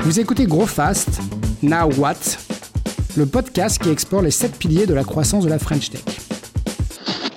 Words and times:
Vous 0.00 0.20
écoutez 0.20 0.46
Gros 0.46 0.66
Fast, 0.66 1.20
Now 1.62 1.92
What, 1.96 2.14
le 3.16 3.26
podcast 3.26 3.82
qui 3.82 3.90
explore 3.90 4.22
les 4.22 4.30
sept 4.30 4.56
piliers 4.56 4.86
de 4.86 4.94
la 4.94 5.04
croissance 5.04 5.44
de 5.44 5.50
la 5.50 5.58
French 5.58 5.90
Tech. 5.90 6.02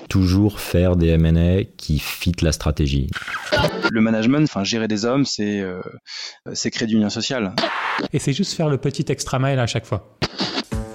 Toujours 0.10 0.60
faire 0.60 0.96
des 0.96 1.10
M&A 1.10 1.64
qui 1.78 2.00
fit 2.00 2.34
la 2.42 2.52
stratégie. 2.52 3.10
Le 3.90 4.02
management, 4.02 4.44
enfin 4.44 4.64
gérer 4.64 4.88
des 4.88 5.06
hommes, 5.06 5.26
c'est 5.26 5.60
euh, 5.60 5.82
c'est 6.54 6.72
créer 6.72 6.88
du 6.88 6.98
lien 6.98 7.10
social. 7.10 7.54
Et 8.14 8.20
c'est 8.20 8.34
juste 8.34 8.54
faire 8.54 8.70
le 8.70 8.78
petit 8.78 9.06
extra 9.10 9.40
mile 9.40 9.60
à 9.60 9.68
chaque 9.68 9.86
fois. 9.86 10.18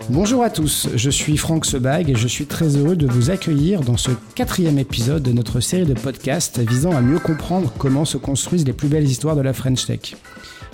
Bonjour 0.09 0.45
à 0.45 0.50
tous, 0.50 0.88
je 0.95 1.11
suis 1.11 1.36
Franck 1.36 1.66
Sebag 1.66 2.11
et 2.11 2.14
je 2.14 2.29
suis 2.29 2.46
très 2.46 2.77
heureux 2.77 2.95
de 2.95 3.09
vous 3.09 3.30
accueillir 3.30 3.80
dans 3.80 3.96
ce 3.96 4.12
quatrième 4.36 4.79
épisode 4.79 5.25
de 5.25 5.32
notre 5.32 5.59
série 5.59 5.84
de 5.84 5.95
podcasts 5.95 6.61
visant 6.61 6.93
à 6.96 7.00
mieux 7.00 7.18
comprendre 7.18 7.73
comment 7.77 8.05
se 8.05 8.16
construisent 8.16 8.64
les 8.64 8.73
plus 8.73 8.87
belles 8.87 9.09
histoires 9.09 9.34
de 9.34 9.41
la 9.41 9.52
French 9.52 9.84
Tech. 9.84 10.14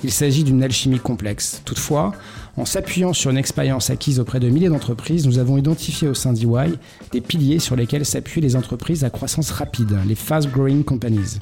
Il 0.05 0.11
s'agit 0.11 0.45
d'une 0.45 0.63
alchimie 0.63 0.99
complexe. 0.99 1.63
Toutefois, 1.65 2.13
en 2.59 2.67
s'appuyant 2.67 3.15
sur 3.15 3.31
une 3.31 3.39
expérience 3.39 3.89
acquise 3.89 4.21
auprès 4.21 4.39
de 4.39 4.51
milliers 4.51 4.69
d'entreprises, 4.69 5.27
nous 5.27 5.39
avons 5.39 5.57
identifié 5.57 6.09
au 6.09 6.15
sein 6.15 6.35
d'EY 6.35 6.75
des 7.13 7.23
piliers 7.23 7.59
sur 7.59 7.75
lesquels 7.75 8.05
s'appuient 8.05 8.43
les 8.43 8.55
entreprises 8.55 9.03
à 9.03 9.09
croissance 9.09 9.51
rapide, 9.51 9.97
les 10.07 10.15
fast 10.15 10.51
growing 10.51 10.85
companies. 10.85 11.39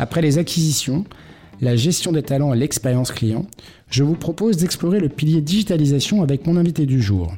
Après 0.00 0.20
les 0.20 0.38
acquisitions, 0.38 1.04
la 1.60 1.76
gestion 1.76 2.12
des 2.12 2.22
talents 2.22 2.54
et 2.54 2.56
l'expérience 2.56 3.12
client, 3.12 3.46
je 3.90 4.02
vous 4.02 4.14
propose 4.14 4.56
d'explorer 4.56 4.98
le 4.98 5.08
pilier 5.08 5.40
digitalisation 5.40 6.22
avec 6.22 6.46
mon 6.46 6.56
invité 6.56 6.86
du 6.86 7.02
jour. 7.02 7.32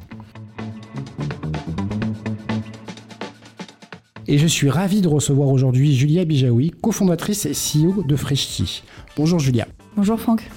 Et 4.27 4.37
je 4.37 4.47
suis 4.47 4.69
ravi 4.69 5.01
de 5.01 5.07
recevoir 5.07 5.49
aujourd'hui 5.49 5.93
Julia 5.93 6.23
Bijaoui, 6.23 6.71
cofondatrice 6.81 7.45
et 7.45 7.51
CEO 7.51 8.03
de 8.03 8.15
Freshti. 8.15 8.83
Bonjour 9.17 9.39
Julia. 9.39 9.67
Bonjour 9.97 10.19
Franck. 10.19 10.49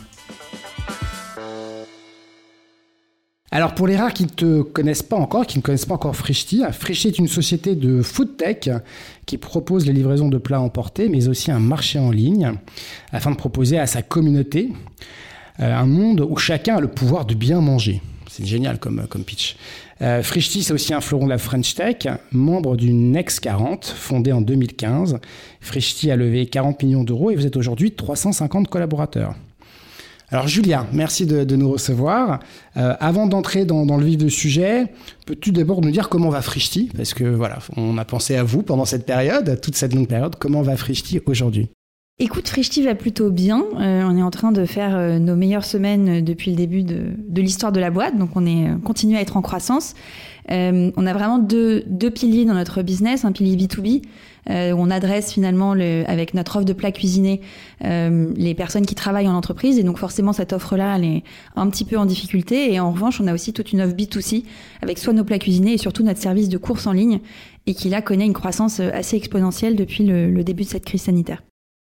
Alors 3.57 3.75
pour 3.75 3.87
les 3.87 3.97
rares 3.97 4.13
qui 4.13 4.25
ne 4.25 4.29
te 4.29 4.61
connaissent 4.61 5.03
pas 5.03 5.17
encore, 5.17 5.47
qui 5.47 5.57
ne 5.57 5.63
connaissent 5.63 5.87
pas 5.87 5.95
encore 5.95 6.15
Freshti, 6.15 6.63
Freshti 6.73 7.09
est 7.09 7.19
une 7.19 7.27
société 7.27 7.75
de 7.75 8.03
food 8.03 8.37
tech 8.37 8.69
qui 9.25 9.39
propose 9.39 9.87
les 9.87 9.95
livraisons 9.95 10.29
de 10.29 10.37
plats 10.37 10.61
emportés, 10.61 11.09
mais 11.09 11.27
aussi 11.29 11.51
un 11.51 11.59
marché 11.59 11.99
en 11.99 12.11
ligne, 12.11 12.53
afin 13.13 13.31
de 13.31 13.37
proposer 13.37 13.79
à 13.79 13.87
sa 13.87 14.03
communauté 14.03 14.73
euh, 15.61 15.75
un 15.75 15.87
monde 15.87 16.21
où 16.21 16.37
chacun 16.37 16.77
a 16.77 16.81
le 16.81 16.89
pouvoir 16.89 17.25
de 17.25 17.35
bien 17.35 17.63
manger. 17.63 18.03
C'est 18.29 18.45
génial 18.45 18.79
comme, 18.79 19.07
comme 19.09 19.25
pitch. 19.25 19.57
Euh, 20.03 20.23
Frishti, 20.23 20.63
c'est 20.63 20.75
aussi 20.75 20.93
un 20.93 21.01
fleuron 21.01 21.25
de 21.25 21.31
la 21.31 21.39
French 21.39 21.75
Tech, 21.75 22.07
membre 22.33 22.77
du 22.77 22.93
Next 22.93 23.41
40, 23.41 23.87
fondé 23.87 24.33
en 24.33 24.43
2015. 24.43 25.19
Frishti 25.63 26.11
a 26.11 26.17
levé 26.17 26.45
40 26.45 26.83
millions 26.83 27.05
d'euros 27.05 27.31
et 27.31 27.37
vous 27.37 27.47
êtes 27.47 27.57
aujourd'hui 27.57 27.93
350 27.93 28.69
collaborateurs. 28.69 29.35
Alors 30.31 30.49
Julien, 30.49 30.87
merci 30.93 31.25
de, 31.25 31.57
nous 31.57 31.71
recevoir. 31.71 32.41
Euh, 32.77 32.95
avant 32.99 33.27
d'entrer 33.27 33.65
dans, 33.65 33.85
le 33.85 34.05
vif 34.05 34.19
du 34.19 34.31
sujet, 34.31 34.93
peux-tu 35.25 35.53
d'abord 35.53 35.81
nous 35.83 35.93
dire 35.93 36.09
comment 36.09 36.31
va 36.31 36.43
Frishti? 36.43 36.91
Parce 36.97 37.15
que 37.15 37.25
voilà, 37.25 37.59
on 37.77 37.97
a 37.97 38.05
pensé 38.05 38.35
à 38.35 38.43
vous 38.43 38.63
pendant 38.63 38.85
cette 38.85 39.07
période, 39.07 39.61
toute 39.61 39.77
cette 39.77 39.95
longue 39.95 40.09
période. 40.09 40.35
Comment 40.37 40.63
va 40.63 40.77
Frishti 40.77 41.21
aujourd'hui? 41.27 41.69
Écoute, 42.19 42.49
Frishti 42.49 42.83
va 42.83 42.97
plutôt 42.97 43.31
bien. 43.31 43.63
Euh, 43.79 44.03
on 44.05 44.17
est 44.17 44.23
en 44.23 44.31
train 44.31 44.51
de 44.51 44.65
faire 44.65 44.97
euh, 44.97 45.19
nos 45.21 45.37
meilleures 45.37 45.67
semaines 45.67 46.25
depuis 46.25 46.51
le 46.51 46.57
début 46.57 46.83
de, 46.83 47.15
l'histoire 47.41 47.71
de 47.71 47.79
la 47.79 47.91
boîte, 47.91 48.19
donc 48.19 48.31
on 48.35 48.47
est 48.47 48.67
continue 48.83 49.17
à 49.17 49.21
être 49.21 49.37
en 49.37 49.43
croissance. 49.43 49.95
on 50.49 51.07
a 51.07 51.13
vraiment 51.13 51.39
deux, 51.39 51.85
deux, 51.87 52.11
piliers 52.11 52.47
dans 52.47 52.55
notre 52.55 52.83
business, 52.83 53.25
un 53.25 53.33
pilier 53.33 53.57
B2B 53.57 54.03
euh, 54.51 54.73
on 54.77 54.91
adresse 54.91 55.33
finalement 55.33 55.75
le, 55.75 56.05
avec 56.07 56.35
notre 56.35 56.57
offre 56.57 56.65
de 56.65 56.73
plats 56.73 56.93
cuisinés 56.93 57.41
euh, 57.85 58.33
les 58.37 58.55
personnes 58.55 58.87
qui 58.87 58.95
travaillent 58.95 59.29
en 59.29 59.35
entreprise 59.35 59.79
et 59.79 59.83
donc 59.83 59.99
forcément 59.99 60.33
cette 60.33 60.53
offre-là 60.53 60.97
elle 60.97 61.05
est 61.05 61.25
un 61.57 61.69
petit 61.69 61.85
peu 61.85 61.97
en 61.99 62.07
difficulté 62.07 62.73
et 62.73 62.81
en 62.81 62.93
revanche 62.93 63.21
on 63.21 63.27
a 63.27 63.35
aussi 63.35 63.53
toute 63.53 63.73
une 63.73 63.81
offre 63.81 63.95
B2C 63.95 64.45
avec 64.83 64.99
soit 64.99 65.13
nos 65.13 65.25
plats 65.25 65.39
cuisinés 65.39 65.75
et 65.75 65.79
surtout 65.79 66.03
notre 66.03 66.21
service 66.21 66.49
de 66.49 66.59
course 66.59 66.87
en 66.87 66.93
ligne 66.93 67.21
et 67.67 67.75
qui 67.75 67.89
là 67.89 68.03
connaît 68.03 68.27
une 68.27 68.33
croissance 68.33 68.81
assez 68.81 69.17
exponentielle 69.17 69.77
depuis 69.77 70.05
le, 70.05 70.31
le 70.31 70.45
début 70.45 70.63
de 70.63 70.69
cette 70.69 70.85
crise 70.85 71.03
sanitaire. 71.03 71.43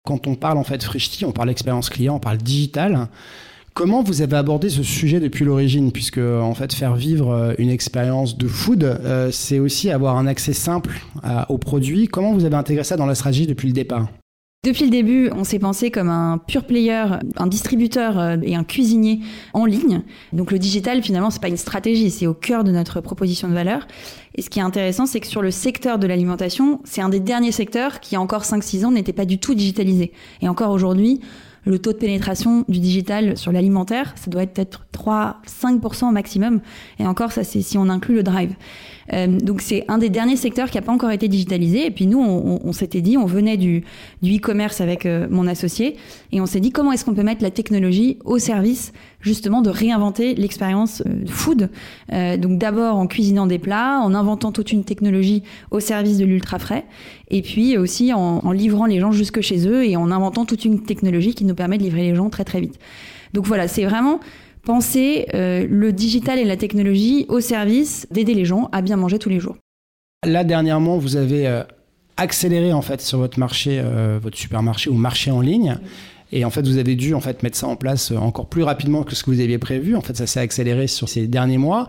Quand 0.05 0.27
on 0.27 0.35
parle 0.35 0.57
en 0.57 0.63
fait 0.63 0.83
Frishti, 0.83 1.25
on 1.25 1.31
parle 1.31 1.49
expérience 1.49 1.89
client, 1.89 2.15
on 2.15 2.19
parle 2.19 2.37
digital. 2.37 3.07
Comment 3.79 4.03
vous 4.03 4.21
avez 4.21 4.35
abordé 4.35 4.67
ce 4.67 4.83
sujet 4.83 5.21
depuis 5.21 5.45
l'origine? 5.45 5.93
Puisque, 5.93 6.17
en 6.17 6.53
fait, 6.53 6.73
faire 6.73 6.95
vivre 6.95 7.31
euh, 7.31 7.53
une 7.59 7.69
expérience 7.69 8.37
de 8.37 8.45
food, 8.45 8.83
euh, 8.83 9.31
c'est 9.31 9.57
aussi 9.57 9.89
avoir 9.89 10.17
un 10.17 10.27
accès 10.27 10.51
simple 10.51 10.99
aux 11.47 11.57
produits. 11.57 12.09
Comment 12.09 12.33
vous 12.33 12.43
avez 12.43 12.57
intégré 12.57 12.83
ça 12.83 12.97
dans 12.97 13.05
la 13.05 13.15
stratégie 13.15 13.47
depuis 13.47 13.69
le 13.69 13.73
départ? 13.73 14.09
Depuis 14.65 14.83
le 14.83 14.89
début, 14.89 15.29
on 15.33 15.45
s'est 15.45 15.57
pensé 15.57 15.89
comme 15.89 16.09
un 16.09 16.37
pure 16.37 16.65
player, 16.65 17.05
un 17.37 17.47
distributeur 17.47 18.19
euh, 18.19 18.35
et 18.43 18.57
un 18.57 18.65
cuisinier 18.65 19.21
en 19.53 19.63
ligne. 19.63 20.01
Donc 20.33 20.51
le 20.51 20.59
digital, 20.59 21.01
finalement, 21.01 21.29
c'est 21.29 21.41
pas 21.41 21.47
une 21.47 21.55
stratégie, 21.55 22.11
c'est 22.11 22.27
au 22.27 22.33
cœur 22.33 22.65
de 22.65 22.71
notre 22.73 22.99
proposition 22.99 23.47
de 23.47 23.53
valeur. 23.53 23.87
Et 24.35 24.41
ce 24.41 24.49
qui 24.49 24.59
est 24.59 24.61
intéressant, 24.61 25.05
c'est 25.05 25.21
que 25.21 25.27
sur 25.27 25.41
le 25.41 25.51
secteur 25.51 25.97
de 25.97 26.07
l'alimentation, 26.07 26.81
c'est 26.83 26.99
un 26.99 27.07
des 27.07 27.21
derniers 27.21 27.53
secteurs 27.53 28.01
qui, 28.01 28.17
encore 28.17 28.43
5-6 28.43 28.83
ans, 28.83 28.91
n'était 28.91 29.13
pas 29.13 29.23
du 29.23 29.37
tout 29.37 29.55
digitalisé. 29.55 30.11
Et 30.41 30.49
encore 30.49 30.71
aujourd'hui, 30.71 31.21
le 31.65 31.79
taux 31.79 31.93
de 31.93 31.97
pénétration 31.97 32.65
du 32.67 32.79
digital 32.79 33.37
sur 33.37 33.51
l'alimentaire, 33.51 34.13
ça 34.15 34.29
doit 34.29 34.43
être 34.43 34.53
peut-être 34.53 34.85
3-5% 34.93 36.11
maximum. 36.11 36.61
Et 36.99 37.05
encore, 37.05 37.31
ça 37.31 37.43
c'est 37.43 37.61
si 37.61 37.77
on 37.77 37.89
inclut 37.89 38.15
le 38.15 38.23
drive. 38.23 38.55
Euh, 39.13 39.27
donc 39.27 39.61
c'est 39.61 39.85
un 39.87 39.97
des 39.97 40.09
derniers 40.09 40.35
secteurs 40.35 40.69
qui 40.69 40.77
n'a 40.77 40.81
pas 40.81 40.91
encore 40.91 41.11
été 41.11 41.27
digitalisé. 41.27 41.85
Et 41.85 41.91
puis 41.91 42.07
nous, 42.07 42.19
on, 42.19 42.71
s'était 42.71 43.01
dit, 43.01 43.17
on 43.17 43.25
venait 43.25 43.57
du, 43.57 43.83
du 44.21 44.37
e-commerce 44.37 44.81
avec 44.81 45.05
euh, 45.05 45.27
mon 45.29 45.47
associé, 45.47 45.97
et 46.31 46.41
on 46.41 46.45
s'est 46.45 46.59
dit 46.59 46.71
comment 46.71 46.91
est-ce 46.91 47.05
qu'on 47.05 47.13
peut 47.13 47.23
mettre 47.23 47.43
la 47.43 47.51
technologie 47.51 48.17
au 48.25 48.37
service 48.39 48.91
justement 49.21 49.61
de 49.61 49.69
réinventer 49.69 50.35
l'expérience 50.35 51.03
euh, 51.05 51.25
food? 51.27 51.69
donc 52.09 52.57
d'abord 52.57 52.95
en 52.97 53.07
cuisinant 53.07 53.45
des 53.45 53.59
plats, 53.59 53.99
en 54.01 54.13
inventant 54.13 54.51
toute 54.51 54.71
une 54.71 54.83
technologie 54.83 55.43
au 55.71 55.79
service 55.79 56.17
de 56.17 56.25
l'ultra 56.25 56.59
frais, 56.59 56.85
et 57.29 57.41
puis 57.41 57.77
aussi 57.77 58.13
en, 58.13 58.39
en 58.43 58.51
livrant 58.51 58.85
les 58.85 58.99
gens 58.99 59.11
jusque 59.11 59.41
chez 59.41 59.67
eux 59.67 59.85
et 59.85 59.95
en 59.95 60.11
inventant 60.11 60.45
toute 60.45 60.65
une 60.65 60.83
technologie 60.83 61.33
qui 61.33 61.45
nous 61.45 61.55
permet 61.55 61.77
de 61.77 61.83
livrer 61.83 62.03
les 62.03 62.15
gens 62.15 62.29
très 62.29 62.45
très 62.45 62.59
vite. 62.61 62.79
Donc 63.33 63.45
voilà, 63.45 63.67
c'est 63.67 63.85
vraiment 63.85 64.19
penser 64.63 65.27
euh, 65.33 65.65
le 65.69 65.91
digital 65.91 66.39
et 66.39 66.45
la 66.45 66.57
technologie 66.57 67.25
au 67.29 67.39
service 67.39 68.07
d'aider 68.11 68.33
les 68.33 68.45
gens 68.45 68.69
à 68.71 68.81
bien 68.81 68.97
manger 68.97 69.19
tous 69.19 69.29
les 69.29 69.39
jours. 69.39 69.57
Là, 70.25 70.43
dernièrement, 70.43 70.97
vous 70.97 71.15
avez 71.15 71.47
euh, 71.47 71.63
accéléré 72.17 72.73
en 72.73 72.81
fait 72.81 73.01
sur 73.01 73.19
votre 73.19 73.39
marché, 73.39 73.81
euh, 73.83 74.19
votre 74.21 74.37
supermarché 74.37 74.89
ou 74.89 74.95
marché 74.95 75.31
en 75.31 75.41
ligne. 75.41 75.77
Et 76.31 76.45
en 76.45 76.51
fait, 76.51 76.67
vous 76.67 76.77
avez 76.77 76.95
dû 76.95 77.15
en 77.15 77.21
fait 77.21 77.41
mettre 77.41 77.57
ça 77.57 77.67
en 77.67 77.75
place 77.75 78.11
encore 78.11 78.47
plus 78.47 78.61
rapidement 78.61 79.01
que 79.03 79.15
ce 79.15 79.23
que 79.23 79.31
vous 79.31 79.39
aviez 79.39 79.57
prévu. 79.57 79.95
En 79.95 80.01
fait, 80.01 80.15
ça 80.15 80.27
s'est 80.27 80.39
accéléré 80.39 80.85
sur 80.85 81.09
ces 81.09 81.25
derniers 81.25 81.57
mois. 81.57 81.87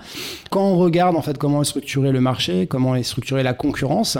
Quand 0.50 0.62
on 0.62 0.78
regarde 0.78 1.14
en 1.14 1.22
fait 1.22 1.37
comment 1.37 1.60
est 1.60 1.66
structuré 1.66 2.10
le 2.10 2.20
marché, 2.20 2.66
comment 2.66 2.94
est 2.97 3.02
structurée 3.02 3.42
la 3.42 3.52
concurrence, 3.52 4.16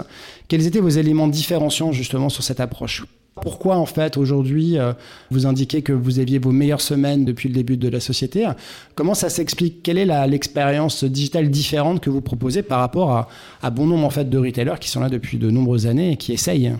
quels 0.47 0.67
étaient 0.67 0.79
vos 0.79 0.89
éléments 0.89 1.27
différenciants 1.27 1.91
justement 1.91 2.29
sur 2.29 2.43
cette 2.43 2.59
approche? 2.59 3.03
Pourquoi 3.35 3.77
en 3.77 3.85
fait 3.85 4.17
aujourd'hui 4.17 4.77
euh, 4.77 4.93
vous 5.29 5.45
indiquez 5.45 5.81
que 5.81 5.93
vous 5.93 6.19
aviez 6.19 6.37
vos 6.37 6.51
meilleures 6.51 6.81
semaines 6.81 7.23
depuis 7.23 7.47
le 7.47 7.55
début 7.55 7.77
de 7.77 7.87
la 7.87 7.99
société? 7.99 8.47
Comment 8.95 9.13
ça 9.13 9.29
s'explique? 9.29 9.83
Quelle 9.83 9.97
est 9.97 10.27
l'expérience 10.27 11.03
digitale 11.03 11.49
différente 11.49 12.01
que 12.01 12.09
vous 12.09 12.21
proposez 12.21 12.61
par 12.61 12.79
rapport 12.79 13.27
à, 13.61 13.69
bon 13.69 13.87
nombre 13.87 14.05
en 14.05 14.09
fait 14.09 14.29
de 14.29 14.37
retailers 14.37 14.79
qui 14.79 14.89
sont 14.89 14.99
là 14.99 15.09
depuis 15.09 15.37
de 15.37 15.49
nombreuses 15.49 15.87
années 15.87 16.13
et 16.13 16.17
qui 16.17 16.33
essayent? 16.33 16.73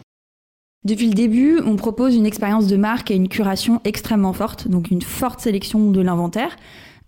Depuis 0.84 1.08
le 1.08 1.14
début, 1.14 1.62
on 1.64 1.76
propose 1.76 2.16
une 2.16 2.26
expérience 2.26 2.68
de 2.68 2.76
marque 2.76 3.12
et 3.12 3.16
une 3.16 3.30
curation 3.30 3.80
extrêmement 3.86 4.34
forte, 4.34 4.68
donc 4.68 4.90
une 4.90 5.04
forte 5.04 5.40
sélection 5.40 5.92
de 5.92 6.02
l'inventaire. 6.02 6.58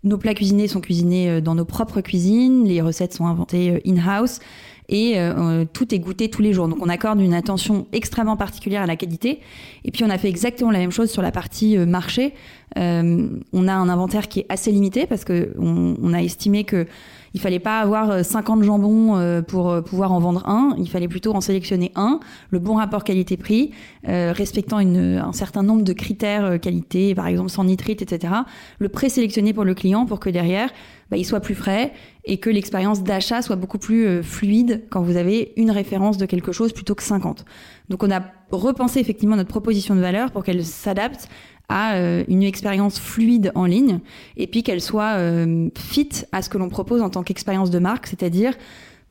Nos 0.03 0.17
plats 0.17 0.33
cuisinés 0.33 0.67
sont 0.67 0.81
cuisinés 0.81 1.29
euh, 1.29 1.41
dans 1.41 1.55
nos 1.55 1.65
propres 1.65 2.01
cuisines, 2.01 2.65
les 2.65 2.81
recettes 2.81 3.13
sont 3.13 3.25
inventées 3.25 3.71
euh, 3.71 3.79
in-house 3.85 4.39
et 4.89 5.13
euh, 5.17 5.65
tout 5.71 5.93
est 5.93 5.99
goûté 5.99 6.29
tous 6.29 6.41
les 6.41 6.53
jours. 6.53 6.67
Donc 6.67 6.79
on 6.81 6.89
accorde 6.89 7.21
une 7.21 7.33
attention 7.33 7.87
extrêmement 7.91 8.37
particulière 8.37 8.81
à 8.81 8.85
la 8.85 8.95
qualité. 8.95 9.39
Et 9.85 9.91
puis 9.91 10.03
on 10.03 10.09
a 10.09 10.17
fait 10.17 10.29
exactement 10.29 10.71
la 10.71 10.79
même 10.79 10.91
chose 10.91 11.11
sur 11.11 11.21
la 11.21 11.31
partie 11.31 11.77
euh, 11.77 11.85
marché. 11.85 12.33
Euh, 12.77 13.27
on 13.53 13.67
a 13.67 13.73
un 13.73 13.89
inventaire 13.89 14.27
qui 14.27 14.41
est 14.41 14.45
assez 14.49 14.71
limité 14.71 15.05
parce 15.05 15.23
que 15.23 15.53
on, 15.59 15.95
on 16.01 16.13
a 16.13 16.21
estimé 16.21 16.63
que 16.63 16.87
il 17.33 17.41
fallait 17.41 17.59
pas 17.59 17.79
avoir 17.79 18.23
50 18.23 18.63
jambons 18.63 19.41
pour 19.47 19.83
pouvoir 19.83 20.11
en 20.11 20.19
vendre 20.19 20.47
un. 20.47 20.75
Il 20.77 20.89
fallait 20.89 21.07
plutôt 21.07 21.33
en 21.33 21.41
sélectionner 21.41 21.91
un, 21.95 22.19
le 22.51 22.59
bon 22.59 22.75
rapport 22.75 23.03
qualité-prix, 23.03 23.71
respectant 24.05 24.79
une, 24.79 25.17
un 25.17 25.33
certain 25.33 25.63
nombre 25.63 25.83
de 25.83 25.93
critères 25.93 26.59
qualité, 26.59 27.15
par 27.15 27.27
exemple 27.27 27.49
sans 27.49 27.63
nitrite, 27.63 28.01
etc. 28.01 28.33
Le 28.79 28.89
présélectionner 28.89 29.53
pour 29.53 29.63
le 29.63 29.73
client 29.73 30.05
pour 30.05 30.19
que 30.19 30.29
derrière 30.29 30.69
bah, 31.13 31.17
il 31.17 31.25
soit 31.25 31.41
plus 31.41 31.53
frais 31.53 31.93
et 32.25 32.37
que 32.37 32.49
l'expérience 32.49 33.03
d'achat 33.03 33.43
soit 33.43 33.55
beaucoup 33.55 33.77
plus 33.77 34.07
euh, 34.07 34.23
fluide 34.23 34.83
quand 34.89 35.03
vous 35.03 35.15
avez 35.15 35.53
une 35.57 35.69
référence 35.69 36.17
de 36.17 36.25
quelque 36.25 36.51
chose 36.51 36.73
plutôt 36.73 36.95
que 36.95 37.03
50. 37.03 37.45
Donc 37.89 38.01
on 38.01 38.09
a 38.09 38.23
repensé 38.49 38.99
effectivement 38.99 39.35
notre 39.35 39.49
proposition 39.49 39.95
de 39.95 39.99
valeur 39.99 40.31
pour 40.31 40.43
qu'elle 40.43 40.65
s'adapte 40.65 41.27
à 41.69 41.95
euh, 41.95 42.23
une 42.27 42.43
expérience 42.43 42.99
fluide 42.99 43.51
en 43.55 43.65
ligne 43.65 43.99
et 44.37 44.47
puis 44.47 44.63
qu'elle 44.63 44.81
soit 44.81 45.17
euh, 45.17 45.69
fit 45.75 46.25
à 46.31 46.41
ce 46.41 46.49
que 46.49 46.57
l'on 46.57 46.69
propose 46.69 47.01
en 47.01 47.09
tant 47.09 47.23
qu'expérience 47.23 47.69
de 47.69 47.79
marque, 47.79 48.07
c'est-à-dire 48.07 48.53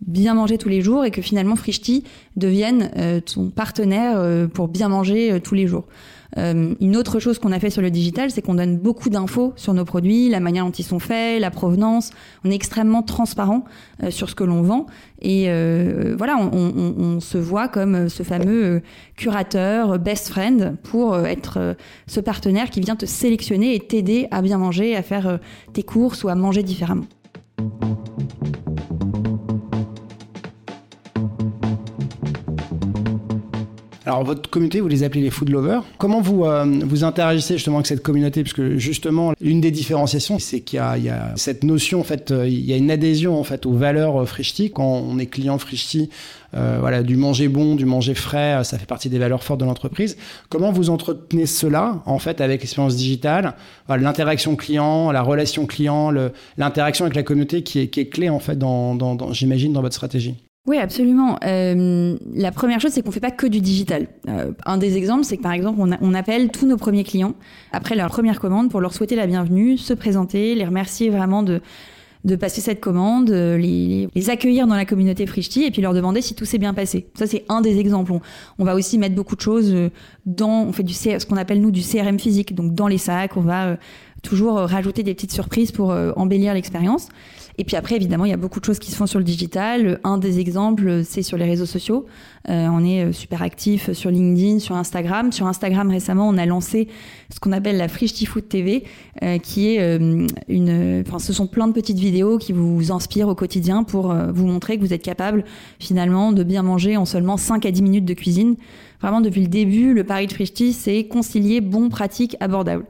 bien 0.07 0.35
manger 0.35 0.59
tous 0.59 0.69
les 0.69 0.83
jours 0.83 1.05
et 1.05 1.11
que 1.11 1.23
finalement 1.23 1.57
Frischti 1.57 2.05
devienne 2.37 2.91
ton 3.25 3.51
partenaire 3.51 4.49
pour 4.51 4.69
bien 4.69 4.89
manger 4.89 5.41
tous 5.43 5.55
les 5.55 5.67
jours. 5.67 5.87
Euh, 6.39 6.75
une 6.81 6.97
autre 6.97 7.21
chose 7.21 7.39
qu'on 7.39 7.53
a 7.53 7.61
fait 7.61 7.71
sur 7.71 7.83
le 7.83 7.91
digital, 7.91 8.31
c'est 8.31 8.43
qu'on 8.43 8.55
donne 8.55 8.79
beaucoup 8.79 9.11
d'infos 9.11 9.53
sur 9.57 9.75
nos 9.75 9.85
produits, 9.85 10.29
la 10.29 10.41
manière 10.41 10.65
dont 10.65 10.71
ils 10.71 10.85
sont 10.85 10.99
faits, 10.99 11.41
la 11.41 11.51
provenance. 11.51 12.11
On 12.45 12.51
est 12.51 12.55
extrêmement 12.55 13.03
transparent 13.03 13.65
euh, 14.03 14.11
sur 14.11 14.31
ce 14.31 14.35
que 14.35 14.45
l'on 14.45 14.63
vend. 14.63 14.87
Et 15.21 15.45
euh, 15.49 16.15
voilà, 16.17 16.37
on, 16.39 16.95
on, 16.99 17.21
se 17.21 17.39
voit 17.39 17.69
comme 17.69 18.09
ce 18.09 18.23
fameux 18.23 18.83
curateur, 19.17 19.99
best 19.99 20.29
friend, 20.29 20.77
pour 20.83 21.17
être 21.17 21.77
ce 22.09 22.19
partenaire 22.19 22.71
qui 22.71 22.81
vient 22.81 22.97
te 22.97 23.07
sélectionner 23.07 23.75
et 23.75 23.81
t'aider 23.81 24.27
à 24.33 24.43
bien 24.43 24.59
manger, 24.59 24.97
à 24.97 25.03
faire 25.03 25.39
tes 25.73 25.85
courses 25.85 26.25
ou 26.25 26.29
à 26.29 26.35
manger 26.35 26.65
différemment. 26.65 27.07
Alors 34.05 34.25
votre 34.25 34.51
communauté, 34.51 34.81
vous 34.81 34.89
les 34.89 35.05
appelez 35.05 35.23
les 35.23 35.31
food 35.31 35.49
lovers. 35.49 35.85
Comment 35.99 36.21
vous 36.21 36.45
euh, 36.45 36.65
vous 36.85 37.05
interagissez 37.05 37.55
justement 37.55 37.77
avec 37.77 37.87
cette 37.87 38.03
communauté? 38.03 38.43
Parce 38.43 38.53
que 38.53 38.77
justement, 38.77 39.33
l'une 39.41 39.61
des 39.61 39.71
différenciations, 39.71 40.41
c'est 40.41 40.61
qu'il 40.61 40.81
y, 40.81 41.03
y, 41.03 41.09
a 41.09 41.33
cette 41.37 41.63
notion, 41.63 42.01
en 42.01 42.05
fait, 42.05 42.33
euh, 42.33 42.49
il 42.49 42.65
y 42.65 42.73
a 42.73 42.77
une 42.77 42.91
adhésion 42.91 43.39
en 43.39 43.45
fait 43.45 43.65
aux 43.65 43.73
valeurs 43.73 44.23
euh, 44.23 44.27
Frishti. 44.27 44.73
Quand 44.73 44.85
on 44.85 45.19
est 45.19 45.27
client 45.27 45.57
Frishti, 45.57 46.11
euh, 46.55 46.79
voilà, 46.81 47.05
du 47.05 47.17
manger 47.17 47.47
bon, 47.47 47.77
du 47.77 47.85
manger 47.85 48.15
frais, 48.15 48.65
ça 48.65 48.77
fait 48.77 48.87
partie 48.87 49.09
des 49.09 49.19
valeurs 49.19 49.45
fortes 49.45 49.61
de 49.61 49.65
l'entreprise. 49.65 50.17
Comment 50.49 50.73
vous 50.73 50.91
entretenez 50.91 51.47
cela 51.47 52.03
en 52.05 52.19
fait 52.19 52.41
avec 52.41 52.61
l'expérience 52.61 52.97
digitale, 52.97 53.55
l'interaction 53.89 54.57
client, 54.57 55.13
la 55.13 55.23
relation 55.23 55.65
client, 55.67 56.13
l'interaction 56.59 57.05
avec 57.05 57.15
la 57.15 57.23
communauté 57.23 57.63
qui 57.63 57.79
est, 57.79 57.89
qui 57.89 58.01
est 58.01 58.07
clé 58.07 58.29
en 58.29 58.41
fait, 58.41 58.59
dans, 58.59 58.95
dans, 58.95 59.15
dans 59.15 59.33
j'imagine, 59.33 59.73
dans 59.73 59.81
votre 59.81 59.95
stratégie. 59.95 60.37
Oui, 60.67 60.79
absolument. 60.79 61.39
Euh, 61.45 62.17
la 62.35 62.53
première 62.53 62.81
chose, 62.81 62.93
c'est 62.93 63.03
qu'on 63.03 63.11
fait 63.11 63.19
pas 63.19 63.33
que 63.33 63.49
du 63.49 63.61
digital. 63.61 64.07
Euh, 64.29 64.53
un 64.65 64.79
des 64.79 64.97
exemples, 64.97 65.25
c'est 65.25 65.37
que 65.37 65.43
par 65.43 65.53
exemple, 65.53 65.81
on, 65.81 65.91
on, 66.01 66.15
appelle 66.15 66.51
tous 66.51 66.67
nos 66.67 66.77
premiers 66.77 67.03
clients 67.03 67.35
après 67.73 67.97
leur 67.97 68.09
première 68.11 68.39
commande 68.39 68.71
pour 68.71 68.81
leur 68.81 68.95
souhaiter 68.95 69.17
la 69.17 69.27
bienvenue, 69.27 69.77
se 69.77 69.93
présenter, 69.93 70.55
les 70.55 70.65
remercier 70.65 71.11
vraiment 71.11 71.43
de 71.43 71.61
de 72.25 72.37
passer 72.37 72.61
cette 72.61 72.81
commande, 72.81 73.31
euh, 73.31 73.59
les, 73.59 74.09
les 74.15 74.31
accueillir 74.31 74.67
dans 74.67 74.77
la 74.77 74.85
communauté 74.85 75.27
Frishti 75.27 75.65
et 75.65 75.71
puis 75.71 75.83
leur 75.83 75.93
demander 75.93 76.21
si 76.23 76.35
tout 76.35 76.45
s'est 76.45 76.59
bien 76.59 76.73
passé. 76.73 77.07
Ça, 77.15 77.27
c'est 77.27 77.45
un 77.49 77.61
des 77.61 77.79
exemples. 77.79 78.13
On, 78.13 78.21
on, 78.59 78.65
va 78.65 78.75
aussi 78.75 78.99
mettre 78.99 79.15
beaucoup 79.15 79.35
de 79.35 79.41
choses 79.41 79.73
euh, 79.73 79.91
dans, 80.25 80.63
on 80.63 80.73
fait 80.73 80.85
du 80.85 80.95
ce 80.95 81.27
qu'on 81.27 81.37
appelle 81.37 81.61
nous 81.61 81.73
du 81.73 81.83
CRM 81.83 82.21
physique. 82.21 82.55
Donc 82.55 82.75
dans 82.75 82.87
les 82.87 82.99
sacs, 82.99 83.37
on 83.37 83.41
va 83.41 83.67
euh, 83.67 83.77
toujours 84.23 84.55
rajouter 84.55 85.03
des 85.03 85.15
petites 85.15 85.33
surprises 85.33 85.73
pour 85.73 85.93
embellir 86.15 86.55
l'expérience. 86.55 87.09
Et 87.63 87.65
puis 87.65 87.77
après, 87.77 87.95
évidemment, 87.95 88.25
il 88.25 88.31
y 88.31 88.35
a 88.35 88.37
beaucoup 88.37 88.59
de 88.59 88.65
choses 88.65 88.81
qui 88.81 88.91
se 88.91 88.97
font 88.97 89.07
sur 89.07 89.21
le 89.21 89.25
digital. 89.25 90.01
Un 90.03 90.19
des 90.19 90.41
exemples, 90.41 91.03
c'est 91.05 91.23
sur 91.23 91.39
les 91.39 91.45
réseaux 91.45 91.65
sociaux. 91.65 92.07
Euh, 92.49 92.67
on 92.67 92.85
est 92.85 93.05
euh, 93.05 93.13
super 93.13 93.41
actif 93.41 93.93
sur 93.93 94.11
LinkedIn, 94.11 94.59
sur 94.59 94.75
Instagram. 94.75 95.31
Sur 95.31 95.47
Instagram, 95.47 95.89
récemment, 95.89 96.29
on 96.29 96.37
a 96.39 96.45
lancé 96.45 96.89
ce 97.33 97.39
qu'on 97.39 97.53
appelle 97.53 97.77
la 97.77 97.87
Frishti 97.87 98.27
Food 98.27 98.49
TV, 98.49 98.83
euh, 99.23 99.39
qui 99.39 99.69
est 99.69 99.81
euh, 99.81 100.27
une... 100.49 101.05
Enfin, 101.07 101.21
ce 101.21 101.33
sont 101.33 101.47
plein 101.47 101.69
de 101.69 101.73
petites 101.73 102.01
vidéos 102.01 102.37
qui 102.37 102.53
vous 102.53 102.91
inspirent 102.91 103.29
au 103.29 103.37
quotidien 103.37 103.85
pour 103.85 104.11
euh, 104.11 104.33
vous 104.33 104.49
montrer 104.49 104.77
que 104.77 104.83
vous 104.83 104.93
êtes 104.93 105.05
capable, 105.05 105.45
finalement, 105.79 106.33
de 106.33 106.43
bien 106.43 106.65
manger 106.65 106.97
en 106.97 107.05
seulement 107.05 107.37
5 107.37 107.65
à 107.65 107.71
10 107.71 107.81
minutes 107.81 108.05
de 108.05 108.15
cuisine. 108.15 108.57
Vraiment, 109.01 109.21
depuis 109.21 109.41
le 109.41 109.47
début, 109.47 109.95
le 109.95 110.03
pari 110.03 110.27
de 110.27 110.33
Frishti, 110.33 110.73
c'est 110.73 111.05
concilier 111.05 111.61
bon, 111.61 111.91
pratique, 111.91 112.37
abordable. 112.41 112.87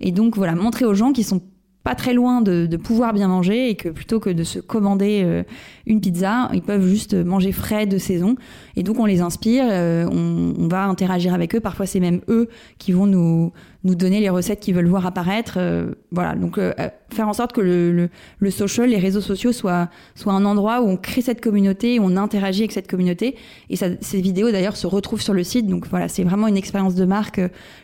Et 0.00 0.10
donc, 0.10 0.36
voilà, 0.36 0.56
montrer 0.56 0.84
aux 0.84 0.94
gens 0.94 1.12
qui 1.12 1.22
sont 1.22 1.42
pas 1.86 1.94
très 1.94 2.14
loin 2.14 2.40
de, 2.40 2.76
pouvoir 2.76 3.12
bien 3.12 3.28
manger 3.28 3.70
et 3.70 3.76
que 3.76 3.88
plutôt 3.88 4.18
que 4.18 4.28
de 4.28 4.42
se 4.42 4.58
commander 4.58 5.22
euh, 5.24 5.44
une 5.86 6.00
pizza, 6.00 6.50
ils 6.52 6.60
peuvent 6.60 6.84
juste 6.84 7.14
manger 7.14 7.52
frais 7.52 7.86
de 7.86 7.96
saison. 7.96 8.34
Et 8.74 8.82
donc 8.82 8.98
on 8.98 9.04
les 9.04 9.20
inspire, 9.20 9.62
euh, 9.70 10.04
on, 10.10 10.66
va 10.66 10.86
interagir 10.86 11.32
avec 11.32 11.54
eux. 11.54 11.60
Parfois 11.60 11.86
c'est 11.86 12.00
même 12.00 12.22
eux 12.26 12.48
qui 12.78 12.90
vont 12.90 13.06
nous, 13.06 13.52
nous 13.86 13.94
donner 13.94 14.20
les 14.20 14.28
recettes 14.28 14.60
qu'ils 14.60 14.74
veulent 14.74 14.88
voir 14.88 15.06
apparaître. 15.06 15.54
Euh, 15.56 15.92
voilà, 16.10 16.34
donc 16.34 16.58
euh, 16.58 16.72
faire 17.14 17.28
en 17.28 17.32
sorte 17.32 17.52
que 17.52 17.60
le, 17.60 17.92
le, 17.92 18.08
le, 18.38 18.50
social, 18.50 18.90
les 18.90 18.98
réseaux 18.98 19.20
sociaux 19.20 19.52
soient, 19.52 19.88
soient 20.14 20.32
un 20.32 20.44
endroit 20.44 20.82
où 20.82 20.88
on 20.88 20.96
crée 20.96 21.22
cette 21.22 21.40
communauté, 21.40 21.98
où 21.98 22.04
on 22.04 22.16
interagit 22.16 22.62
avec 22.62 22.72
cette 22.72 22.88
communauté. 22.88 23.36
Et 23.70 23.76
ça, 23.76 23.86
ces 24.00 24.20
vidéos 24.20 24.50
d'ailleurs 24.50 24.76
se 24.76 24.86
retrouvent 24.86 25.22
sur 25.22 25.34
le 25.34 25.44
site. 25.44 25.66
Donc 25.66 25.86
voilà, 25.88 26.08
c'est 26.08 26.24
vraiment 26.24 26.48
une 26.48 26.56
expérience 26.56 26.94
de 26.94 27.04
marque 27.04 27.40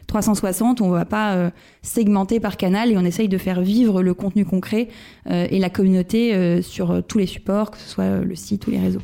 360. 0.06 0.80
On 0.80 0.88
ne 0.88 0.92
va 0.92 1.04
pas 1.04 1.34
euh, 1.34 1.50
segmenter 1.82 2.40
par 2.40 2.56
canal 2.56 2.90
et 2.90 2.98
on 2.98 3.04
essaye 3.04 3.28
de 3.28 3.38
faire 3.38 3.60
vivre 3.60 4.02
le 4.02 4.14
contenu 4.14 4.44
concret 4.44 4.88
euh, 5.30 5.46
et 5.50 5.58
la 5.58 5.70
communauté 5.70 6.34
euh, 6.34 6.62
sur 6.62 7.02
tous 7.06 7.18
les 7.18 7.26
supports, 7.26 7.70
que 7.70 7.78
ce 7.78 7.88
soit 7.88 8.20
le 8.20 8.34
site 8.34 8.66
ou 8.66 8.70
les 8.70 8.80
réseaux. 8.80 9.02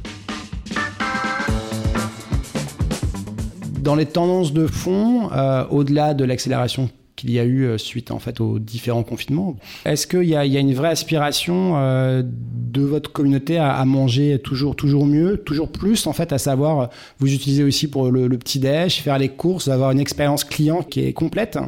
Dans 3.80 3.94
les 3.94 4.06
tendances 4.06 4.52
de 4.52 4.66
fond, 4.66 5.30
euh, 5.32 5.64
au-delà 5.70 6.14
de 6.14 6.24
l'accélération 6.24 6.90
qu'il 7.16 7.32
y 7.32 7.40
a 7.40 7.44
eu 7.44 7.64
euh, 7.64 7.78
suite 7.78 8.12
en 8.12 8.20
fait 8.20 8.40
aux 8.40 8.58
différents 8.58 9.02
confinements. 9.02 9.56
Est-ce 9.84 10.06
qu'il 10.06 10.22
y, 10.22 10.28
y, 10.28 10.36
a 10.36 10.60
une 10.60 10.74
vraie 10.74 10.90
aspiration 10.90 11.74
euh, 11.76 12.22
de 12.24 12.82
votre 12.82 13.10
communauté 13.10 13.58
à, 13.58 13.74
à, 13.74 13.84
manger 13.84 14.38
toujours 14.38 14.76
toujours 14.76 15.04
mieux, 15.04 15.36
toujours 15.38 15.70
plus 15.72 16.06
en 16.06 16.12
fait, 16.12 16.32
à 16.32 16.38
savoir 16.38 16.90
vous 17.18 17.32
utilisez 17.32 17.64
aussi 17.64 17.90
pour 17.90 18.10
le, 18.10 18.28
le 18.28 18.38
petit 18.38 18.60
déj, 18.60 19.00
faire 19.00 19.18
les 19.18 19.30
courses, 19.30 19.66
avoir 19.66 19.90
une 19.90 20.00
expérience 20.00 20.44
client 20.44 20.82
qui 20.82 21.00
est 21.00 21.12
complète? 21.12 21.58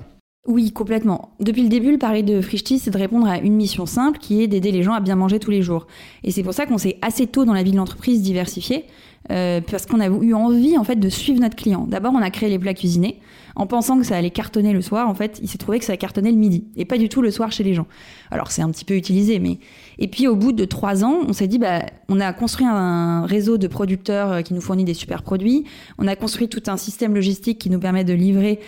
Oui, 0.50 0.72
complètement. 0.72 1.30
Depuis 1.38 1.62
le 1.62 1.68
début, 1.68 1.92
le 1.92 1.98
pari 1.98 2.24
de 2.24 2.40
Frischti, 2.40 2.78
c'est 2.78 2.90
de 2.90 2.98
répondre 2.98 3.26
à 3.28 3.38
une 3.38 3.54
mission 3.54 3.86
simple 3.86 4.18
qui 4.18 4.42
est 4.42 4.48
d'aider 4.48 4.72
les 4.72 4.82
gens 4.82 4.92
à 4.92 5.00
bien 5.00 5.14
manger 5.14 5.38
tous 5.38 5.50
les 5.50 5.62
jours. 5.62 5.86
Et 6.24 6.32
c'est 6.32 6.42
pour 6.42 6.52
ça 6.52 6.66
qu'on 6.66 6.78
s'est 6.78 6.98
assez 7.02 7.26
tôt 7.26 7.44
dans 7.44 7.54
la 7.54 7.62
vie 7.62 7.70
de 7.70 7.76
l'entreprise 7.76 8.20
diversifié, 8.20 8.84
euh, 9.30 9.60
parce 9.60 9.86
qu'on 9.86 10.00
a 10.00 10.08
eu 10.08 10.34
envie 10.34 10.76
en 10.76 10.82
fait 10.82 10.96
de 10.96 11.08
suivre 11.08 11.40
notre 11.40 11.54
client. 11.54 11.86
D'abord, 11.86 12.12
on 12.14 12.22
a 12.22 12.30
créé 12.30 12.48
les 12.48 12.58
plats 12.58 12.74
cuisinés 12.74 13.20
en 13.54 13.66
pensant 13.66 13.98
que 13.98 14.04
ça 14.04 14.16
allait 14.16 14.30
cartonner 14.30 14.72
le 14.72 14.82
soir. 14.82 15.08
En 15.08 15.14
fait, 15.14 15.38
il 15.40 15.48
s'est 15.48 15.58
trouvé 15.58 15.78
que 15.78 15.84
ça 15.84 15.96
cartonner 15.96 16.32
le 16.32 16.36
midi 16.36 16.64
et 16.76 16.84
pas 16.84 16.98
du 16.98 17.08
tout 17.08 17.22
le 17.22 17.30
soir 17.30 17.52
chez 17.52 17.62
les 17.62 17.74
gens. 17.74 17.86
Alors 18.32 18.50
c'est 18.50 18.62
un 18.62 18.70
petit 18.70 18.84
peu 18.84 18.96
utilisé, 18.96 19.38
mais 19.38 19.58
et 19.98 20.08
puis 20.08 20.26
au 20.26 20.34
bout 20.34 20.52
de 20.52 20.64
trois 20.64 21.04
ans, 21.04 21.18
on 21.28 21.32
s'est 21.32 21.46
dit 21.46 21.58
bah 21.58 21.82
on 22.08 22.18
a 22.18 22.32
construit 22.32 22.66
un 22.66 23.24
réseau 23.24 23.56
de 23.56 23.68
producteurs 23.68 24.42
qui 24.42 24.54
nous 24.54 24.60
fournit 24.60 24.84
des 24.84 24.94
super 24.94 25.22
produits. 25.22 25.64
On 25.98 26.08
a 26.08 26.16
construit 26.16 26.48
tout 26.48 26.62
un 26.66 26.76
système 26.76 27.14
logistique 27.14 27.58
qui 27.58 27.70
nous 27.70 27.78
permet 27.78 28.04
de 28.04 28.14
livrer 28.14 28.58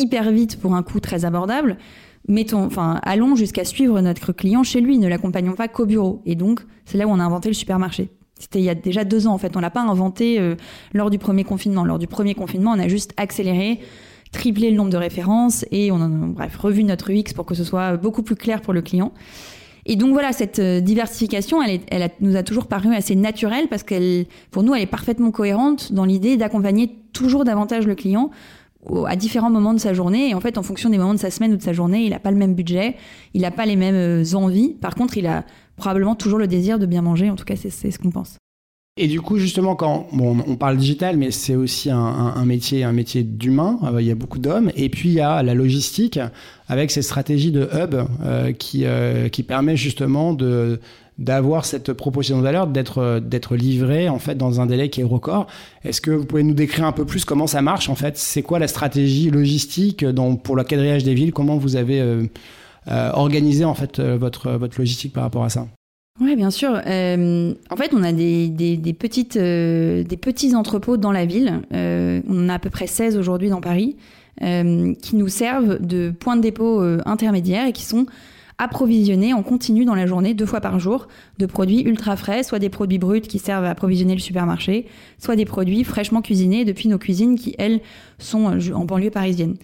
hyper 0.00 0.30
vite 0.30 0.58
pour 0.60 0.74
un 0.74 0.82
coût 0.82 1.00
très 1.00 1.24
abordable. 1.24 1.76
Mettons, 2.28 2.64
enfin, 2.64 3.00
allons 3.02 3.34
jusqu'à 3.34 3.64
suivre 3.64 4.00
notre 4.00 4.32
client 4.32 4.62
chez 4.62 4.80
lui, 4.80 4.98
ne 4.98 5.08
l'accompagnons 5.08 5.54
pas 5.54 5.68
qu'au 5.68 5.86
bureau. 5.86 6.22
Et 6.26 6.34
donc, 6.34 6.60
c'est 6.84 6.98
là 6.98 7.06
où 7.06 7.10
on 7.10 7.18
a 7.18 7.24
inventé 7.24 7.48
le 7.48 7.54
supermarché. 7.54 8.10
C'était 8.38 8.58
il 8.58 8.64
y 8.64 8.70
a 8.70 8.74
déjà 8.74 9.04
deux 9.04 9.26
ans 9.26 9.34
en 9.34 9.38
fait. 9.38 9.56
On 9.56 9.60
l'a 9.60 9.70
pas 9.70 9.82
inventé 9.82 10.40
euh, 10.40 10.56
lors 10.94 11.10
du 11.10 11.18
premier 11.18 11.44
confinement. 11.44 11.84
Lors 11.84 11.98
du 11.98 12.06
premier 12.06 12.34
confinement, 12.34 12.72
on 12.72 12.78
a 12.78 12.88
juste 12.88 13.12
accéléré, 13.16 13.80
triplé 14.32 14.70
le 14.70 14.76
nombre 14.76 14.90
de 14.90 14.96
références 14.96 15.64
et 15.70 15.92
on 15.92 16.00
a 16.00 16.08
bref 16.08 16.56
revu 16.56 16.82
notre 16.84 17.12
UX 17.12 17.34
pour 17.34 17.44
que 17.44 17.54
ce 17.54 17.64
soit 17.64 17.96
beaucoup 17.96 18.22
plus 18.22 18.36
clair 18.36 18.62
pour 18.62 18.72
le 18.72 18.80
client. 18.80 19.12
Et 19.86 19.96
donc 19.96 20.12
voilà, 20.12 20.32
cette 20.32 20.58
euh, 20.58 20.80
diversification, 20.80 21.62
elle, 21.62 21.80
elle 21.90 22.10
nous 22.20 22.36
a 22.36 22.42
toujours 22.42 22.66
paru 22.66 22.94
assez 22.94 23.14
naturelle 23.14 23.66
parce 23.68 23.82
qu'elle, 23.82 24.26
pour 24.50 24.62
nous, 24.62 24.74
elle 24.74 24.82
est 24.82 24.86
parfaitement 24.86 25.30
cohérente 25.30 25.92
dans 25.92 26.04
l'idée 26.04 26.36
d'accompagner 26.36 26.96
toujours 27.12 27.44
davantage 27.44 27.86
le 27.86 27.94
client 27.94 28.30
à 29.06 29.16
différents 29.16 29.50
moments 29.50 29.74
de 29.74 29.80
sa 29.80 29.94
journée. 29.94 30.30
Et 30.30 30.34
en 30.34 30.40
fait, 30.40 30.58
en 30.58 30.62
fonction 30.62 30.90
des 30.90 30.98
moments 30.98 31.14
de 31.14 31.18
sa 31.18 31.30
semaine 31.30 31.52
ou 31.52 31.56
de 31.56 31.62
sa 31.62 31.72
journée, 31.72 32.04
il 32.04 32.10
n'a 32.10 32.18
pas 32.18 32.30
le 32.30 32.36
même 32.36 32.54
budget, 32.54 32.96
il 33.34 33.42
n'a 33.42 33.50
pas 33.50 33.66
les 33.66 33.76
mêmes 33.76 33.94
euh, 33.94 34.34
envies. 34.34 34.74
Par 34.80 34.94
contre, 34.94 35.16
il 35.16 35.26
a 35.26 35.44
probablement 35.76 36.14
toujours 36.14 36.38
le 36.38 36.46
désir 36.46 36.78
de 36.78 36.86
bien 36.86 37.02
manger. 37.02 37.30
En 37.30 37.36
tout 37.36 37.44
cas, 37.44 37.56
c'est 37.56 37.90
ce 37.90 37.98
qu'on 37.98 38.10
pense. 38.10 38.36
Et 38.96 39.06
du 39.06 39.22
coup, 39.22 39.38
justement, 39.38 39.76
quand 39.76 40.08
on 40.12 40.56
parle 40.56 40.76
digital, 40.76 41.16
mais 41.16 41.30
c'est 41.30 41.54
aussi 41.54 41.90
un, 41.90 42.44
métier, 42.44 42.84
un 42.84 42.92
métier 42.92 43.22
d'humain. 43.22 43.78
Euh, 43.84 44.02
il 44.02 44.06
y 44.06 44.10
a 44.10 44.14
beaucoup 44.14 44.38
d'hommes. 44.38 44.70
Et 44.76 44.90
puis 44.90 45.08
il 45.08 45.14
y 45.14 45.20
a 45.20 45.42
la 45.42 45.54
logistique 45.54 46.18
avec 46.68 46.90
ces 46.90 47.00
stratégies 47.00 47.50
de 47.50 47.68
hub 47.72 47.94
euh, 48.22 48.52
qui 48.52 48.84
euh, 48.84 49.28
qui 49.28 49.42
permet 49.42 49.76
justement 49.76 50.34
de 50.34 50.80
d'avoir 51.20 51.64
cette 51.64 51.92
proposition 51.92 52.38
de 52.38 52.42
valeur, 52.42 52.66
d'être 52.66 53.20
d'être 53.20 53.54
livré 53.54 54.08
en 54.08 54.18
fait 54.18 54.34
dans 54.34 54.60
un 54.60 54.66
délai 54.66 54.90
qui 54.90 55.02
est 55.02 55.04
record. 55.04 55.46
Est-ce 55.84 56.00
que 56.00 56.10
vous 56.10 56.24
pouvez 56.24 56.42
nous 56.42 56.54
décrire 56.54 56.86
un 56.86 56.92
peu 56.92 57.04
plus 57.04 57.24
comment 57.24 57.46
ça 57.46 57.62
marche 57.62 57.88
en 57.88 57.94
fait? 57.94 58.18
C'est 58.18 58.42
quoi 58.42 58.58
la 58.58 58.68
stratégie 58.68 59.30
logistique 59.30 60.04
dans, 60.04 60.34
pour 60.36 60.56
le 60.56 60.64
quadrillage 60.64 61.04
des 61.04 61.14
villes? 61.14 61.32
Comment 61.32 61.58
vous 61.58 61.76
avez 61.76 62.00
euh, 62.00 62.24
euh, 62.88 63.10
organisé 63.12 63.64
en 63.64 63.74
fait 63.74 64.00
votre 64.00 64.58
logistique 64.78 65.12
par 65.12 65.22
rapport 65.22 65.44
à 65.44 65.50
ça? 65.50 65.66
Oui, 66.20 66.36
bien 66.36 66.50
sûr. 66.50 66.78
Euh, 66.86 67.54
en 67.70 67.76
fait, 67.76 67.94
on 67.94 68.02
a 68.02 68.12
des, 68.12 68.52
euh, 69.36 70.04
petits 70.04 70.54
entrepôts 70.54 70.96
dans 70.98 71.12
la 71.12 71.24
ville. 71.24 71.62
Euh, 71.72 72.20
on 72.28 72.44
en 72.44 72.48
a 72.50 72.54
à 72.54 72.58
peu 72.58 72.68
près 72.68 72.86
16 72.86 73.16
aujourd'hui 73.16 73.48
dans 73.48 73.62
Paris, 73.62 73.96
euh, 74.42 74.92
qui 75.00 75.16
nous 75.16 75.28
servent 75.28 75.78
de 75.80 76.10
points 76.10 76.36
de 76.36 76.42
dépôt 76.42 76.82
euh, 76.82 77.00
intermédiaires 77.06 77.66
et 77.66 77.72
qui 77.72 77.84
sont 77.84 78.06
approvisionnés 78.60 79.32
en 79.32 79.42
continu 79.42 79.86
dans 79.86 79.94
la 79.94 80.06
journée, 80.06 80.34
deux 80.34 80.46
fois 80.46 80.60
par 80.60 80.78
jour, 80.78 81.08
de 81.38 81.46
produits 81.46 81.80
ultra 81.80 82.14
frais, 82.16 82.42
soit 82.42 82.58
des 82.58 82.68
produits 82.68 82.98
bruts 82.98 83.22
qui 83.22 83.38
servent 83.38 83.64
à 83.64 83.70
approvisionner 83.70 84.14
le 84.14 84.20
supermarché, 84.20 84.86
soit 85.18 85.34
des 85.34 85.46
produits 85.46 85.82
fraîchement 85.82 86.20
cuisinés 86.20 86.66
depuis 86.66 86.88
nos 86.88 86.98
cuisines 86.98 87.36
qui, 87.36 87.54
elles, 87.58 87.80
sont 88.18 88.58
en 88.74 88.84
banlieue 88.84 89.10
parisienne. 89.10 89.56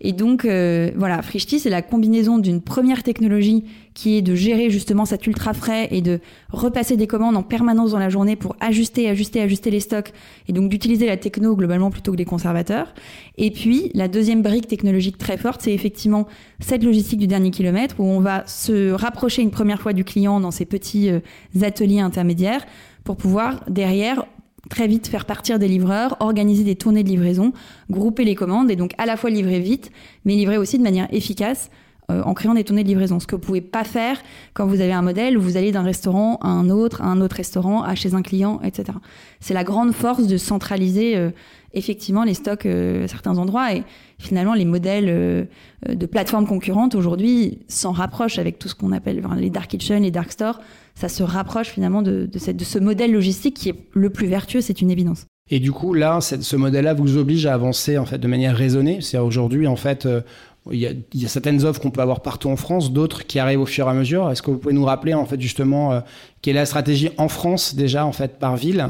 Et 0.00 0.12
donc, 0.12 0.44
euh, 0.44 0.90
voilà, 0.96 1.22
Frishti, 1.22 1.58
c'est 1.58 1.70
la 1.70 1.82
combinaison 1.82 2.38
d'une 2.38 2.60
première 2.60 3.02
technologie 3.02 3.64
qui 3.94 4.16
est 4.16 4.22
de 4.22 4.34
gérer 4.34 4.70
justement 4.70 5.04
cet 5.04 5.26
ultra 5.26 5.54
frais 5.54 5.88
et 5.92 6.02
de 6.02 6.20
repasser 6.50 6.96
des 6.96 7.06
commandes 7.06 7.36
en 7.36 7.42
permanence 7.42 7.92
dans 7.92 7.98
la 7.98 8.08
journée 8.08 8.34
pour 8.34 8.56
ajuster, 8.60 9.08
ajuster, 9.08 9.40
ajuster 9.40 9.70
les 9.70 9.80
stocks 9.80 10.12
et 10.48 10.52
donc 10.52 10.68
d'utiliser 10.68 11.06
la 11.06 11.16
techno 11.16 11.54
globalement 11.54 11.90
plutôt 11.90 12.12
que 12.12 12.16
des 12.16 12.24
conservateurs. 12.24 12.92
Et 13.38 13.50
puis, 13.50 13.90
la 13.94 14.08
deuxième 14.08 14.42
brique 14.42 14.66
technologique 14.66 15.16
très 15.16 15.36
forte, 15.36 15.62
c'est 15.62 15.72
effectivement 15.72 16.26
cette 16.58 16.82
logistique 16.82 17.20
du 17.20 17.28
dernier 17.28 17.50
kilomètre 17.50 17.96
où 17.98 18.04
on 18.04 18.20
va 18.20 18.44
se 18.46 18.90
rapprocher 18.90 19.42
une 19.42 19.52
première 19.52 19.80
fois 19.80 19.92
du 19.92 20.04
client 20.04 20.40
dans 20.40 20.50
ces 20.50 20.64
petits 20.64 21.10
euh, 21.10 21.20
ateliers 21.62 22.00
intermédiaires 22.00 22.66
pour 23.04 23.16
pouvoir 23.16 23.62
derrière 23.68 24.24
très 24.70 24.86
vite 24.86 25.06
faire 25.06 25.24
partir 25.24 25.58
des 25.58 25.68
livreurs, 25.68 26.16
organiser 26.20 26.64
des 26.64 26.76
tournées 26.76 27.02
de 27.02 27.08
livraison, 27.08 27.52
grouper 27.90 28.24
les 28.24 28.34
commandes 28.34 28.70
et 28.70 28.76
donc 28.76 28.92
à 28.98 29.06
la 29.06 29.16
fois 29.16 29.30
livrer 29.30 29.60
vite, 29.60 29.90
mais 30.24 30.34
livrer 30.34 30.58
aussi 30.58 30.78
de 30.78 30.82
manière 30.82 31.08
efficace 31.12 31.70
euh, 32.10 32.22
en 32.22 32.34
créant 32.34 32.52
des 32.52 32.64
tournées 32.64 32.82
de 32.82 32.88
livraison. 32.88 33.18
Ce 33.18 33.26
que 33.26 33.34
vous 33.34 33.40
pouvez 33.40 33.62
pas 33.62 33.82
faire 33.82 34.20
quand 34.52 34.66
vous 34.66 34.82
avez 34.82 34.92
un 34.92 35.00
modèle 35.00 35.38
où 35.38 35.40
vous 35.40 35.56
allez 35.56 35.72
d'un 35.72 35.82
restaurant 35.82 36.36
à 36.42 36.48
un 36.48 36.68
autre, 36.68 37.00
à 37.00 37.06
un 37.06 37.22
autre 37.22 37.36
restaurant, 37.36 37.82
à 37.82 37.94
chez 37.94 38.14
un 38.14 38.20
client, 38.20 38.60
etc. 38.62 38.98
C'est 39.40 39.54
la 39.54 39.64
grande 39.64 39.92
force 39.92 40.26
de 40.26 40.36
centraliser 40.36 41.16
euh, 41.16 41.30
effectivement 41.72 42.22
les 42.24 42.34
stocks 42.34 42.66
euh, 42.66 43.04
à 43.04 43.08
certains 43.08 43.38
endroits 43.38 43.72
et 43.72 43.84
finalement 44.18 44.52
les 44.52 44.66
modèles 44.66 45.48
de 45.88 46.06
plateformes 46.06 46.46
concurrentes 46.46 46.94
aujourd'hui 46.94 47.58
s'en 47.68 47.92
rapprochent 47.92 48.38
avec 48.38 48.58
tout 48.58 48.68
ce 48.68 48.74
qu'on 48.74 48.92
appelle 48.92 49.22
les 49.38 49.50
dark 49.50 49.68
kitchen, 49.68 50.02
les 50.02 50.10
dark 50.10 50.30
stores 50.30 50.60
ça 50.94 51.08
se 51.08 51.22
rapproche 51.22 51.68
finalement 51.68 52.02
de, 52.02 52.26
de, 52.26 52.38
cette, 52.38 52.56
de 52.56 52.64
ce 52.64 52.78
modèle 52.78 53.12
logistique 53.12 53.56
qui 53.56 53.68
est 53.70 53.84
le 53.92 54.10
plus 54.10 54.26
vertueux, 54.26 54.60
c'est 54.60 54.80
une 54.80 54.90
évidence. 54.90 55.26
Et 55.50 55.60
du 55.60 55.72
coup, 55.72 55.92
là, 55.92 56.20
ce 56.20 56.56
modèle-là 56.56 56.94
vous 56.94 57.18
oblige 57.18 57.44
à 57.44 57.52
avancer 57.52 57.98
en 57.98 58.06
fait 58.06 58.18
de 58.18 58.28
manière 58.28 58.56
raisonnée. 58.56 59.00
C'est 59.02 59.18
aujourd'hui, 59.18 59.66
en 59.66 59.76
fait, 59.76 60.06
euh, 60.06 60.22
il, 60.70 60.78
y 60.78 60.86
a, 60.86 60.92
il, 61.12 61.22
y 61.22 61.26
a, 61.26 61.28
certaines 61.28 61.64
offres 61.64 61.80
qu'on 61.80 61.90
peut 61.90 62.00
avoir 62.00 62.20
partout 62.20 62.48
en 62.48 62.56
France, 62.56 62.92
d'autres 62.92 63.26
qui 63.26 63.38
arrivent 63.38 63.60
au 63.60 63.66
fur 63.66 63.86
et 63.86 63.90
à 63.90 63.92
mesure. 63.92 64.30
Est-ce 64.30 64.40
que 64.40 64.50
vous 64.50 64.56
pouvez 64.56 64.72
nous 64.72 64.86
rappeler 64.86 65.12
en 65.12 65.26
fait 65.26 65.38
justement 65.38 65.92
euh, 65.92 66.00
quelle 66.40 66.56
est 66.56 66.60
la 66.60 66.66
stratégie 66.66 67.10
en 67.18 67.28
France 67.28 67.74
déjà 67.74 68.06
en 68.06 68.12
fait 68.12 68.38
par 68.38 68.56
ville 68.56 68.88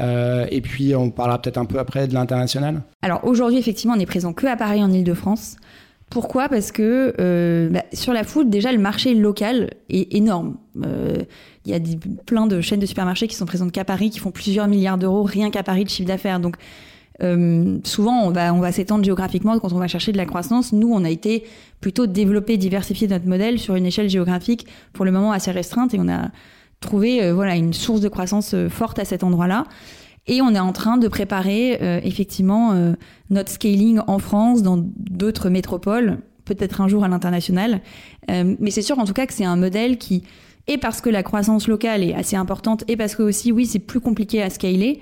euh, 0.00 0.46
Et 0.52 0.60
puis 0.60 0.94
on 0.94 1.10
parlera 1.10 1.42
peut-être 1.42 1.58
un 1.58 1.64
peu 1.64 1.80
après 1.80 2.06
de 2.06 2.14
l'international? 2.14 2.82
Alors 3.02 3.24
aujourd'hui, 3.24 3.58
effectivement, 3.58 3.94
on 3.96 4.00
est 4.00 4.06
présent 4.06 4.32
que 4.32 4.46
à 4.46 4.56
Paris 4.56 4.84
en 4.84 4.92
Ile-de-France. 4.92 5.56
Pourquoi? 6.10 6.48
Parce 6.48 6.70
que 6.70 7.14
euh, 7.18 7.68
bah, 7.68 7.82
sur 7.92 8.12
la 8.12 8.24
food, 8.24 8.48
déjà, 8.48 8.72
le 8.72 8.78
marché 8.78 9.14
local 9.14 9.70
est 9.88 10.14
énorme. 10.14 10.56
Euh, 10.84 11.18
il 11.64 11.72
y 11.72 11.74
a 11.74 11.78
des, 11.78 11.98
plein 12.26 12.46
de 12.46 12.60
chaînes 12.60 12.80
de 12.80 12.86
supermarchés 12.86 13.26
qui 13.26 13.34
sont 13.34 13.46
présentes 13.46 13.72
qu'à 13.72 13.84
Paris, 13.84 14.10
qui 14.10 14.20
font 14.20 14.30
plusieurs 14.30 14.68
milliards 14.68 14.98
d'euros 14.98 15.24
rien 15.24 15.50
qu'à 15.50 15.62
Paris 15.62 15.84
de 15.84 15.90
chiffre 15.90 16.08
d'affaires. 16.08 16.38
Donc, 16.38 16.56
euh, 17.22 17.78
souvent, 17.82 18.22
on 18.24 18.30
va, 18.30 18.54
on 18.54 18.72
s'étendre 18.72 19.04
géographiquement 19.04 19.58
quand 19.58 19.72
on 19.72 19.78
va 19.78 19.88
chercher 19.88 20.12
de 20.12 20.16
la 20.16 20.26
croissance. 20.26 20.72
Nous, 20.72 20.90
on 20.92 21.04
a 21.04 21.10
été 21.10 21.44
plutôt 21.80 22.06
développer, 22.06 22.56
diversifier 22.56 23.08
notre 23.08 23.26
modèle 23.26 23.58
sur 23.58 23.74
une 23.74 23.86
échelle 23.86 24.08
géographique 24.08 24.66
pour 24.92 25.04
le 25.04 25.10
moment 25.10 25.32
assez 25.32 25.50
restreinte 25.50 25.92
et 25.92 25.98
on 25.98 26.08
a 26.08 26.30
trouvé 26.80 27.22
euh, 27.22 27.34
voilà 27.34 27.56
une 27.56 27.72
source 27.72 28.00
de 28.00 28.08
croissance 28.08 28.54
forte 28.68 28.98
à 28.98 29.04
cet 29.04 29.24
endroit-là. 29.24 29.64
Et 30.26 30.42
on 30.42 30.54
est 30.54 30.60
en 30.60 30.72
train 30.72 30.96
de 30.96 31.08
préparer 31.08 31.78
euh, 31.80 32.00
effectivement 32.02 32.72
euh, 32.72 32.94
notre 33.30 33.50
scaling 33.52 34.00
en 34.06 34.18
France, 34.18 34.62
dans 34.62 34.76
d'autres 34.78 35.50
métropoles, 35.50 36.18
peut-être 36.44 36.80
un 36.80 36.88
jour 36.88 37.04
à 37.04 37.08
l'international. 37.08 37.80
Euh, 38.30 38.56
mais 38.58 38.70
c'est 38.70 38.82
sûr 38.82 38.98
en 38.98 39.04
tout 39.04 39.12
cas 39.12 39.26
que 39.26 39.32
c'est 39.32 39.44
un 39.44 39.56
modèle 39.56 39.98
qui, 39.98 40.24
et 40.66 40.78
parce 40.78 41.00
que 41.00 41.10
la 41.10 41.22
croissance 41.22 41.68
locale 41.68 42.02
est 42.02 42.14
assez 42.14 42.34
importante, 42.34 42.82
et 42.88 42.96
parce 42.96 43.14
que 43.14 43.22
aussi, 43.22 43.52
oui, 43.52 43.66
c'est 43.66 43.78
plus 43.78 44.00
compliqué 44.00 44.42
à 44.42 44.50
scaler, 44.50 45.00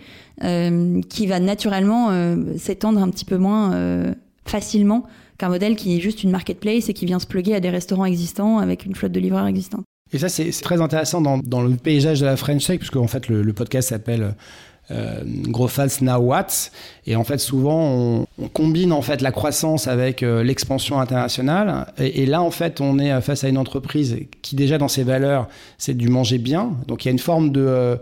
qui 1.09 1.27
va 1.27 1.41
naturellement 1.41 2.11
s'étendre 2.59 3.01
un 3.01 3.09
petit 3.09 3.25
peu 3.25 3.39
moins 3.39 4.15
facilement 4.45 5.05
qu'un 5.39 5.49
modèle 5.49 5.77
qui 5.77 5.97
est 5.97 6.01
juste 6.01 6.23
une 6.23 6.31
marketplace 6.31 6.91
et 6.91 6.93
qui 6.93 7.07
vient 7.07 7.19
se 7.19 7.27
plugger 7.27 7.55
à 7.55 7.61
des 7.61 7.71
restaurants 7.71 8.05
existants 8.05 8.59
avec 8.59 8.85
une 8.85 8.95
flotte 8.95 9.13
de 9.13 9.21
livreurs 9.21 9.47
existants. 9.47 9.85
Et 10.13 10.19
ça, 10.19 10.29
c'est 10.29 10.51
très 10.51 10.83
intéressant 10.83 11.23
dans, 11.23 11.39
dans, 11.39 11.63
le 11.63 11.77
paysage 11.77 12.21
de 12.21 12.27
la 12.27 12.37
French 12.37 12.67
Tech, 12.67 12.79
puisque 12.79 12.97
en 12.97 13.07
fait, 13.07 13.29
le 13.29 13.53
podcast 13.55 13.89
s'appelle 13.89 14.35
euh, 14.91 15.23
Now 16.03 16.19
What 16.19 16.47
et 17.07 17.17
en 17.17 17.25
fait 17.25 17.39
souvent 17.39 17.81
on, 17.81 18.27
on, 18.39 18.49
combine 18.49 18.93
en 18.93 19.03
fait 19.03 19.23
la 19.23 19.33
croissance 19.33 19.87
avec 19.87 20.23
euh, 20.23 20.43
l'expansion 20.43 21.01
internationale. 21.01 21.87
Et, 21.99 22.23
et, 22.23 22.27
là 22.27 22.43
en 22.43 22.51
fait 22.51 22.81
on 22.81 22.99
est 22.99 23.21
face 23.21 23.45
à 23.45 23.49
une 23.49 23.59
entreprise 23.59 24.19
qui 24.43 24.57
déjà 24.57 24.79
dans 24.79 24.89
ses 24.89 25.05
valeurs 25.05 25.49
c'est 25.79 25.97
du 25.97 26.09
manger 26.09 26.39
bien. 26.39 26.73
Donc 26.87 27.05
il 27.05 27.09
y 27.09 27.11
a 27.11 27.13
une 27.13 27.19
forme 27.19 27.51
de 27.51 27.65
euh, 27.67 27.97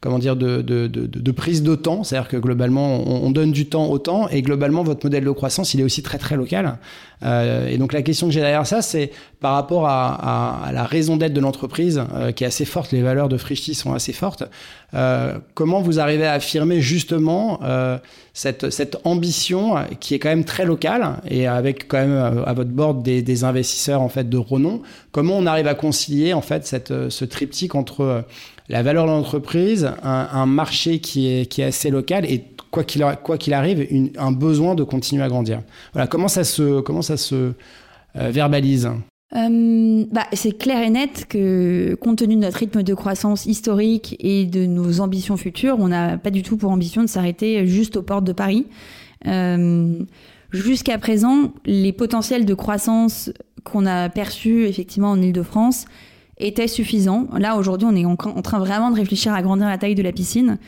comment 0.00 0.18
dire, 0.18 0.36
de, 0.36 0.62
de, 0.62 0.86
de, 0.86 1.06
de 1.06 1.30
prise 1.32 1.62
de 1.62 1.74
temps. 1.74 2.04
C'est-à-dire 2.04 2.28
que 2.28 2.36
globalement, 2.36 3.02
on, 3.06 3.26
on, 3.26 3.30
donne 3.30 3.50
du 3.52 3.66
temps 3.66 3.86
au 3.86 3.98
temps 3.98 4.28
et 4.28 4.42
globalement, 4.42 4.82
votre 4.82 5.04
modèle 5.04 5.24
de 5.24 5.30
croissance, 5.30 5.74
il 5.74 5.80
est 5.80 5.84
aussi 5.84 6.02
très 6.02 6.18
très 6.18 6.36
local. 6.36 6.78
Euh, 7.24 7.66
et 7.66 7.78
donc 7.78 7.92
la 7.92 8.02
question 8.02 8.28
que 8.28 8.32
j'ai 8.32 8.40
derrière 8.40 8.66
ça, 8.66 8.80
c'est 8.80 9.10
par 9.40 9.54
rapport 9.54 9.86
à, 9.88 10.14
à, 10.14 10.66
à 10.68 10.72
la 10.72 10.84
raison 10.84 11.16
d'être 11.16 11.32
de 11.32 11.40
l'entreprise, 11.40 12.00
euh, 12.14 12.30
qui 12.30 12.44
est 12.44 12.46
assez 12.46 12.64
forte, 12.64 12.92
les 12.92 13.02
valeurs 13.02 13.28
de 13.28 13.36
Frishti 13.36 13.74
sont 13.74 13.92
assez 13.92 14.12
fortes. 14.12 14.44
Euh, 14.94 15.38
comment 15.54 15.80
vous 15.80 15.98
arrivez 15.98 16.26
à 16.26 16.34
affirmer 16.34 16.80
justement 16.80 17.58
euh, 17.64 17.98
cette, 18.32 18.70
cette 18.70 18.98
ambition 19.04 19.74
qui 19.98 20.14
est 20.14 20.18
quand 20.20 20.28
même 20.28 20.44
très 20.44 20.64
locale 20.64 21.20
et 21.28 21.46
avec 21.48 21.88
quand 21.88 21.98
même 21.98 22.12
euh, 22.12 22.44
à 22.44 22.52
votre 22.52 22.70
board 22.70 23.02
des, 23.02 23.20
des 23.20 23.42
investisseurs 23.42 24.00
en 24.00 24.08
fait 24.08 24.28
de 24.28 24.38
renom? 24.38 24.80
Comment 25.10 25.36
on 25.36 25.46
arrive 25.46 25.66
à 25.66 25.74
concilier 25.74 26.34
en 26.34 26.40
fait 26.40 26.66
cette, 26.66 27.10
ce 27.10 27.24
triptyque 27.24 27.74
entre 27.74 28.24
la 28.68 28.82
valeur 28.82 29.06
de 29.06 29.10
l'entreprise, 29.10 29.90
un, 30.02 30.46
marché 30.46 31.00
qui 31.00 31.26
est, 31.28 31.58
assez 31.60 31.90
local 31.90 32.24
et 32.26 32.44
quoi 32.70 32.84
qu'il 32.84 33.54
arrive, 33.54 34.12
un 34.18 34.32
besoin 34.32 34.74
de 34.74 34.84
continuer 34.84 35.22
à 35.22 35.28
grandir. 35.28 35.62
Voilà, 35.92 36.06
comment 36.06 36.28
ça 36.28 36.44
se, 36.44 36.80
comment 36.80 37.02
ça 37.02 37.16
se 37.16 37.34
euh, 37.34 38.30
verbalise? 38.30 38.90
Euh, 39.36 40.04
bah, 40.10 40.26
c'est 40.32 40.56
clair 40.56 40.82
et 40.82 40.90
net 40.90 41.26
que 41.28 41.94
compte 42.00 42.18
tenu 42.18 42.36
de 42.36 42.40
notre 42.40 42.58
rythme 42.58 42.82
de 42.82 42.94
croissance 42.94 43.46
historique 43.46 44.16
et 44.20 44.46
de 44.46 44.64
nos 44.66 45.00
ambitions 45.00 45.36
futures, 45.36 45.76
on 45.78 45.88
n'a 45.88 46.18
pas 46.18 46.30
du 46.30 46.42
tout 46.42 46.56
pour 46.56 46.70
ambition 46.70 47.02
de 47.02 47.08
s'arrêter 47.08 47.66
juste 47.66 47.96
aux 47.96 48.02
portes 48.02 48.24
de 48.24 48.32
Paris. 48.32 48.66
Euh, 49.26 49.98
Jusqu'à 50.50 50.96
présent, 50.96 51.52
les 51.66 51.92
potentiels 51.92 52.46
de 52.46 52.54
croissance 52.54 53.30
qu'on 53.64 53.84
a 53.84 54.08
perçus 54.08 54.64
effectivement 54.64 55.10
en 55.10 55.20
Ile-de-France 55.20 55.84
était 56.38 56.68
suffisant. 56.68 57.26
Là, 57.36 57.56
aujourd'hui, 57.56 57.88
on 57.90 57.96
est 57.96 58.04
en, 58.04 58.16
train 58.16 58.58
vraiment 58.58 58.90
de 58.90 58.96
réfléchir 58.96 59.32
à 59.34 59.42
grandir 59.42 59.66
la 59.66 59.78
taille 59.78 59.94
de 59.94 60.02
la 60.02 60.12
piscine. 60.12 60.58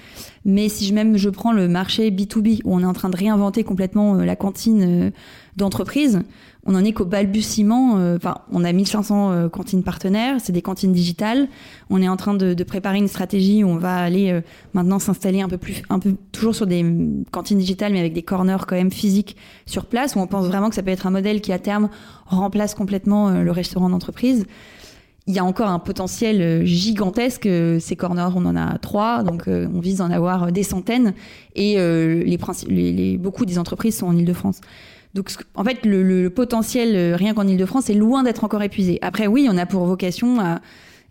Mais 0.44 0.68
si 0.68 0.86
je, 0.86 0.94
même 0.94 1.16
je 1.16 1.28
prends 1.28 1.52
le 1.52 1.68
marché 1.68 2.10
B2B, 2.10 2.60
où 2.64 2.74
on 2.74 2.80
est 2.80 2.86
en 2.86 2.92
train 2.92 3.10
de 3.10 3.16
réinventer 3.16 3.62
complètement 3.62 4.16
euh, 4.16 4.24
la 4.24 4.36
cantine 4.36 4.82
euh, 4.82 5.10
d'entreprise, 5.56 6.22
on 6.66 6.74
en 6.74 6.84
est 6.84 6.92
qu'au 6.92 7.04
balbutiement. 7.04 7.98
Euh, 7.98 8.16
enfin, 8.16 8.38
on 8.52 8.64
a 8.64 8.72
1500 8.72 9.32
euh, 9.32 9.48
cantines 9.48 9.82
partenaires, 9.82 10.36
c'est 10.42 10.52
des 10.52 10.62
cantines 10.62 10.92
digitales. 10.92 11.48
On 11.88 12.02
est 12.02 12.08
en 12.08 12.16
train 12.16 12.34
de, 12.34 12.54
de, 12.54 12.64
préparer 12.64 12.98
une 12.98 13.08
stratégie 13.08 13.64
où 13.64 13.68
on 13.68 13.76
va 13.76 13.96
aller 13.96 14.40
maintenant 14.74 14.98
s'installer 14.98 15.40
un 15.40 15.48
peu 15.48 15.58
plus, 15.58 15.82
un 15.88 15.98
peu 15.98 16.16
toujours 16.32 16.54
sur 16.54 16.66
des 16.66 16.84
cantines 17.30 17.58
digitales, 17.58 17.92
mais 17.92 18.00
avec 18.00 18.12
des 18.12 18.22
corners 18.22 18.64
quand 18.66 18.76
même 18.76 18.90
physiques 18.90 19.36
sur 19.66 19.86
place, 19.86 20.16
où 20.16 20.20
on 20.20 20.26
pense 20.26 20.46
vraiment 20.46 20.68
que 20.68 20.74
ça 20.74 20.82
peut 20.82 20.90
être 20.90 21.06
un 21.06 21.10
modèle 21.10 21.40
qui 21.40 21.52
à 21.52 21.58
terme 21.58 21.88
remplace 22.26 22.74
complètement 22.74 23.30
le 23.30 23.50
restaurant 23.50 23.88
d'entreprise 23.88 24.46
il 25.26 25.34
y 25.34 25.38
a 25.38 25.44
encore 25.44 25.68
un 25.68 25.78
potentiel 25.78 26.64
gigantesque. 26.64 27.48
Ces 27.78 27.96
corners, 27.96 28.30
on 28.34 28.44
en 28.46 28.56
a 28.56 28.78
trois, 28.78 29.22
donc 29.22 29.48
euh, 29.48 29.68
on 29.74 29.80
vise 29.80 29.98
d'en 29.98 30.10
avoir 30.10 30.50
des 30.50 30.62
centaines. 30.62 31.14
Et 31.54 31.78
euh, 31.78 32.24
les, 32.24 32.38
les, 32.68 32.92
les, 32.92 33.18
beaucoup 33.18 33.44
des 33.44 33.58
entreprises 33.58 33.98
sont 33.98 34.06
en 34.06 34.16
Ile-de-France. 34.16 34.60
Donc, 35.14 35.30
en 35.54 35.64
fait, 35.64 35.84
le, 35.84 36.02
le 36.02 36.30
potentiel, 36.30 37.14
rien 37.14 37.34
qu'en 37.34 37.46
Ile-de-France, 37.46 37.90
est 37.90 37.94
loin 37.94 38.22
d'être 38.22 38.44
encore 38.44 38.62
épuisé. 38.62 38.98
Après, 39.02 39.26
oui, 39.26 39.48
on 39.50 39.56
a 39.58 39.66
pour 39.66 39.84
vocation 39.84 40.40
à 40.40 40.60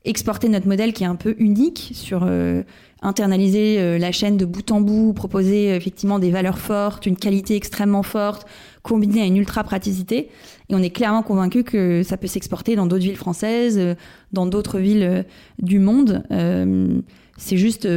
exporter 0.06 0.50
notre 0.50 0.68
modèle 0.68 0.94
qui 0.94 1.04
est 1.04 1.08
un 1.08 1.16
peu 1.16 1.36
unique 1.40 1.92
sur 1.94 2.22
euh, 2.24 2.64
internaliser 3.02 3.80
euh, 3.80 3.98
la 3.98 4.12
chaîne 4.12 4.38
de 4.38 4.46
bout 4.46 4.72
en 4.72 4.82
bout, 4.82 5.14
proposer 5.14 5.72
euh, 5.72 5.76
effectivement 5.76 6.20
des 6.20 6.32
valeurs 6.32 6.58
fortes, 6.58 7.06
une 7.06 7.18
qualité 7.18 7.56
extrêmement 7.56 8.04
forte, 8.04 8.48
combinée 8.84 9.22
à 9.22 9.26
une 9.26 9.38
ultra 9.38 9.64
praticité. 9.64 10.30
Et 10.70 10.76
on 10.76 10.80
est 10.80 10.90
clairement 10.90 11.24
convaincu 11.24 11.64
que 11.64 12.04
ça 12.04 12.18
peut 12.18 12.28
s'exporter 12.28 12.76
dans 12.76 12.86
d'autres 12.86 13.04
villes 13.04 13.18
françaises, 13.18 13.78
euh, 13.78 13.96
dans 14.34 14.46
d'autres 14.46 14.80
villes 14.80 15.04
euh, 15.04 15.24
du 15.62 15.80
monde. 15.80 16.24
Euh, 16.32 17.02
c'est 17.38 17.58
juste 17.58 17.88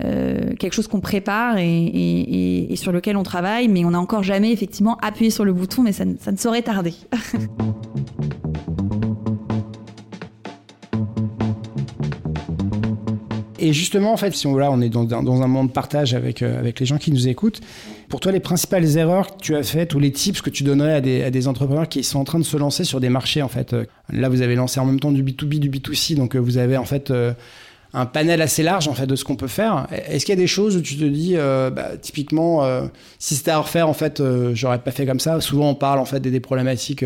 quelque 0.00 0.72
chose 0.72 0.86
qu'on 0.86 1.00
prépare 1.00 1.56
et, 1.58 2.72
sur 2.76 2.92
lequel 2.92 3.16
on 3.16 3.22
travaille, 3.22 3.66
mais 3.68 3.84
on 3.84 3.90
n'a 3.90 4.00
encore 4.00 4.22
jamais 4.22 4.52
effectivement 4.52 4.98
appuyé 5.02 5.30
sur 5.30 5.44
le 5.44 5.52
bouton, 5.52 5.82
mais 5.82 5.92
ça 5.92 6.04
ne 6.04 6.36
saurait 6.36 6.62
tarder. 6.62 6.94
Et 13.58 13.72
justement, 13.72 14.12
en 14.12 14.16
fait, 14.16 14.34
si 14.34 14.46
on, 14.46 14.56
là, 14.56 14.70
on 14.70 14.80
est 14.80 14.88
dans, 14.88 15.04
dans 15.04 15.42
un 15.42 15.46
moment 15.46 15.64
de 15.64 15.70
partage 15.70 16.14
avec, 16.14 16.42
euh, 16.42 16.58
avec 16.58 16.80
les 16.80 16.86
gens 16.86 16.98
qui 16.98 17.10
nous 17.10 17.28
écoutent, 17.28 17.60
pour 18.08 18.20
toi, 18.20 18.32
les 18.32 18.40
principales 18.40 18.96
erreurs 18.96 19.36
que 19.36 19.42
tu 19.42 19.56
as 19.56 19.62
faites 19.62 19.94
ou 19.94 19.98
les 19.98 20.12
tips 20.12 20.40
que 20.40 20.50
tu 20.50 20.62
donnerais 20.62 20.94
à 20.94 21.00
des, 21.00 21.22
à 21.22 21.30
des 21.30 21.48
entrepreneurs 21.48 21.88
qui 21.88 22.02
sont 22.04 22.18
en 22.18 22.24
train 22.24 22.38
de 22.38 22.44
se 22.44 22.56
lancer 22.56 22.84
sur 22.84 23.00
des 23.00 23.08
marchés, 23.08 23.42
en 23.42 23.48
fait. 23.48 23.74
Là, 24.10 24.28
vous 24.28 24.42
avez 24.42 24.54
lancé 24.54 24.80
en 24.80 24.86
même 24.86 25.00
temps 25.00 25.12
du 25.12 25.22
B2B, 25.22 25.58
du 25.58 25.70
B2C, 25.70 26.14
donc 26.14 26.34
euh, 26.34 26.38
vous 26.38 26.56
avez 26.56 26.76
en 26.76 26.84
fait 26.84 27.10
euh, 27.10 27.32
un 27.94 28.06
panel 28.06 28.42
assez 28.42 28.62
large 28.62 28.86
en 28.86 28.92
fait 28.92 29.06
de 29.06 29.16
ce 29.16 29.24
qu'on 29.24 29.36
peut 29.36 29.46
faire. 29.46 29.86
Est-ce 29.90 30.26
qu'il 30.26 30.34
y 30.34 30.38
a 30.38 30.40
des 30.40 30.46
choses 30.46 30.76
où 30.76 30.82
tu 30.82 30.96
te 30.96 31.04
dis, 31.04 31.34
euh, 31.36 31.70
bah, 31.70 31.96
typiquement, 32.00 32.64
euh, 32.64 32.82
si 33.18 33.34
c'était 33.34 33.50
à 33.50 33.58
refaire, 33.58 33.88
en 33.88 33.94
fait, 33.94 34.20
euh, 34.20 34.54
j'aurais 34.54 34.78
pas 34.78 34.90
fait 34.90 35.06
comme 35.06 35.20
ça? 35.20 35.40
Souvent, 35.40 35.70
on 35.70 35.74
parle 35.74 35.98
en 35.98 36.04
fait 36.04 36.20
des, 36.20 36.40
problématiques 36.40 37.04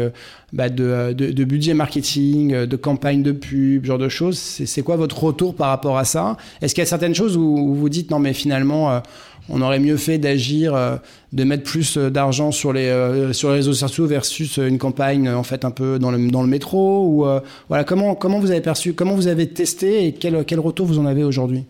bah, 0.53 0.69
de, 0.69 1.45
budget 1.45 1.75
marketing, 1.75 2.67
de 2.67 2.77
campagne 2.77 3.23
de 3.23 3.33
pub, 3.33 3.85
genre 3.85 3.99
de 3.99 4.09
choses. 4.09 4.39
C'est 4.39 4.83
quoi 4.83 4.97
votre 4.97 5.23
retour 5.23 5.55
par 5.55 5.69
rapport 5.69 5.99
à 5.99 6.05
ça? 6.05 6.37
Est-ce 6.61 6.75
qu'il 6.75 6.83
y 6.83 6.87
a 6.87 6.89
certaines 6.89 7.15
choses 7.15 7.37
où, 7.37 7.75
vous 7.75 7.89
dites 7.89 8.11
non, 8.11 8.19
mais 8.19 8.33
finalement 8.33 9.03
on 9.49 9.61
aurait 9.61 9.81
mieux 9.81 9.97
fait 9.97 10.19
d'agir, 10.19 10.75
euh, 10.75 10.97
de 11.33 11.45
mettre 11.45 11.65
plus 11.65 11.97
euh, 11.97 12.11
d'argent 12.11 12.53
sur 12.53 12.73
les 12.73 12.87
euh, 12.87 13.33
sur 13.33 13.51
les 13.51 13.57
réseaux 13.57 13.73
sociaux 13.73 14.07
versus 14.07 14.59
une 14.59 14.79
campagne 14.79 15.29
en 15.29 15.43
fait 15.43 15.65
un 15.65 15.71
peu 15.71 15.99
dans 15.99 16.11
le 16.11 16.31
dans 16.31 16.43
le 16.43 16.49
métro 16.49 17.07
ou 17.07 17.27
voilà 17.69 17.85
comment 17.85 18.15
comment 18.15 18.39
vous 18.39 18.51
avez 18.51 18.61
perçu, 18.61 18.95
comment 18.95 19.15
vous 19.15 19.27
avez 19.27 19.49
testé 19.49 20.07
et 20.07 20.13
quel 20.13 20.45
quel 20.45 20.61
retour 20.61 20.87
vous 20.87 20.99
en 20.99 21.07
avez 21.07 21.25
aujourd'hui? 21.25 21.65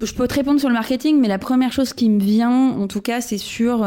Je 0.00 0.12
peux 0.14 0.26
te 0.26 0.34
répondre 0.34 0.58
sur 0.58 0.68
le 0.68 0.74
marketing, 0.74 1.20
mais 1.20 1.28
la 1.28 1.38
première 1.38 1.72
chose 1.72 1.92
qui 1.92 2.08
me 2.08 2.18
vient, 2.18 2.70
en 2.70 2.86
tout 2.88 3.02
cas, 3.02 3.20
c'est 3.20 3.38
sur 3.38 3.86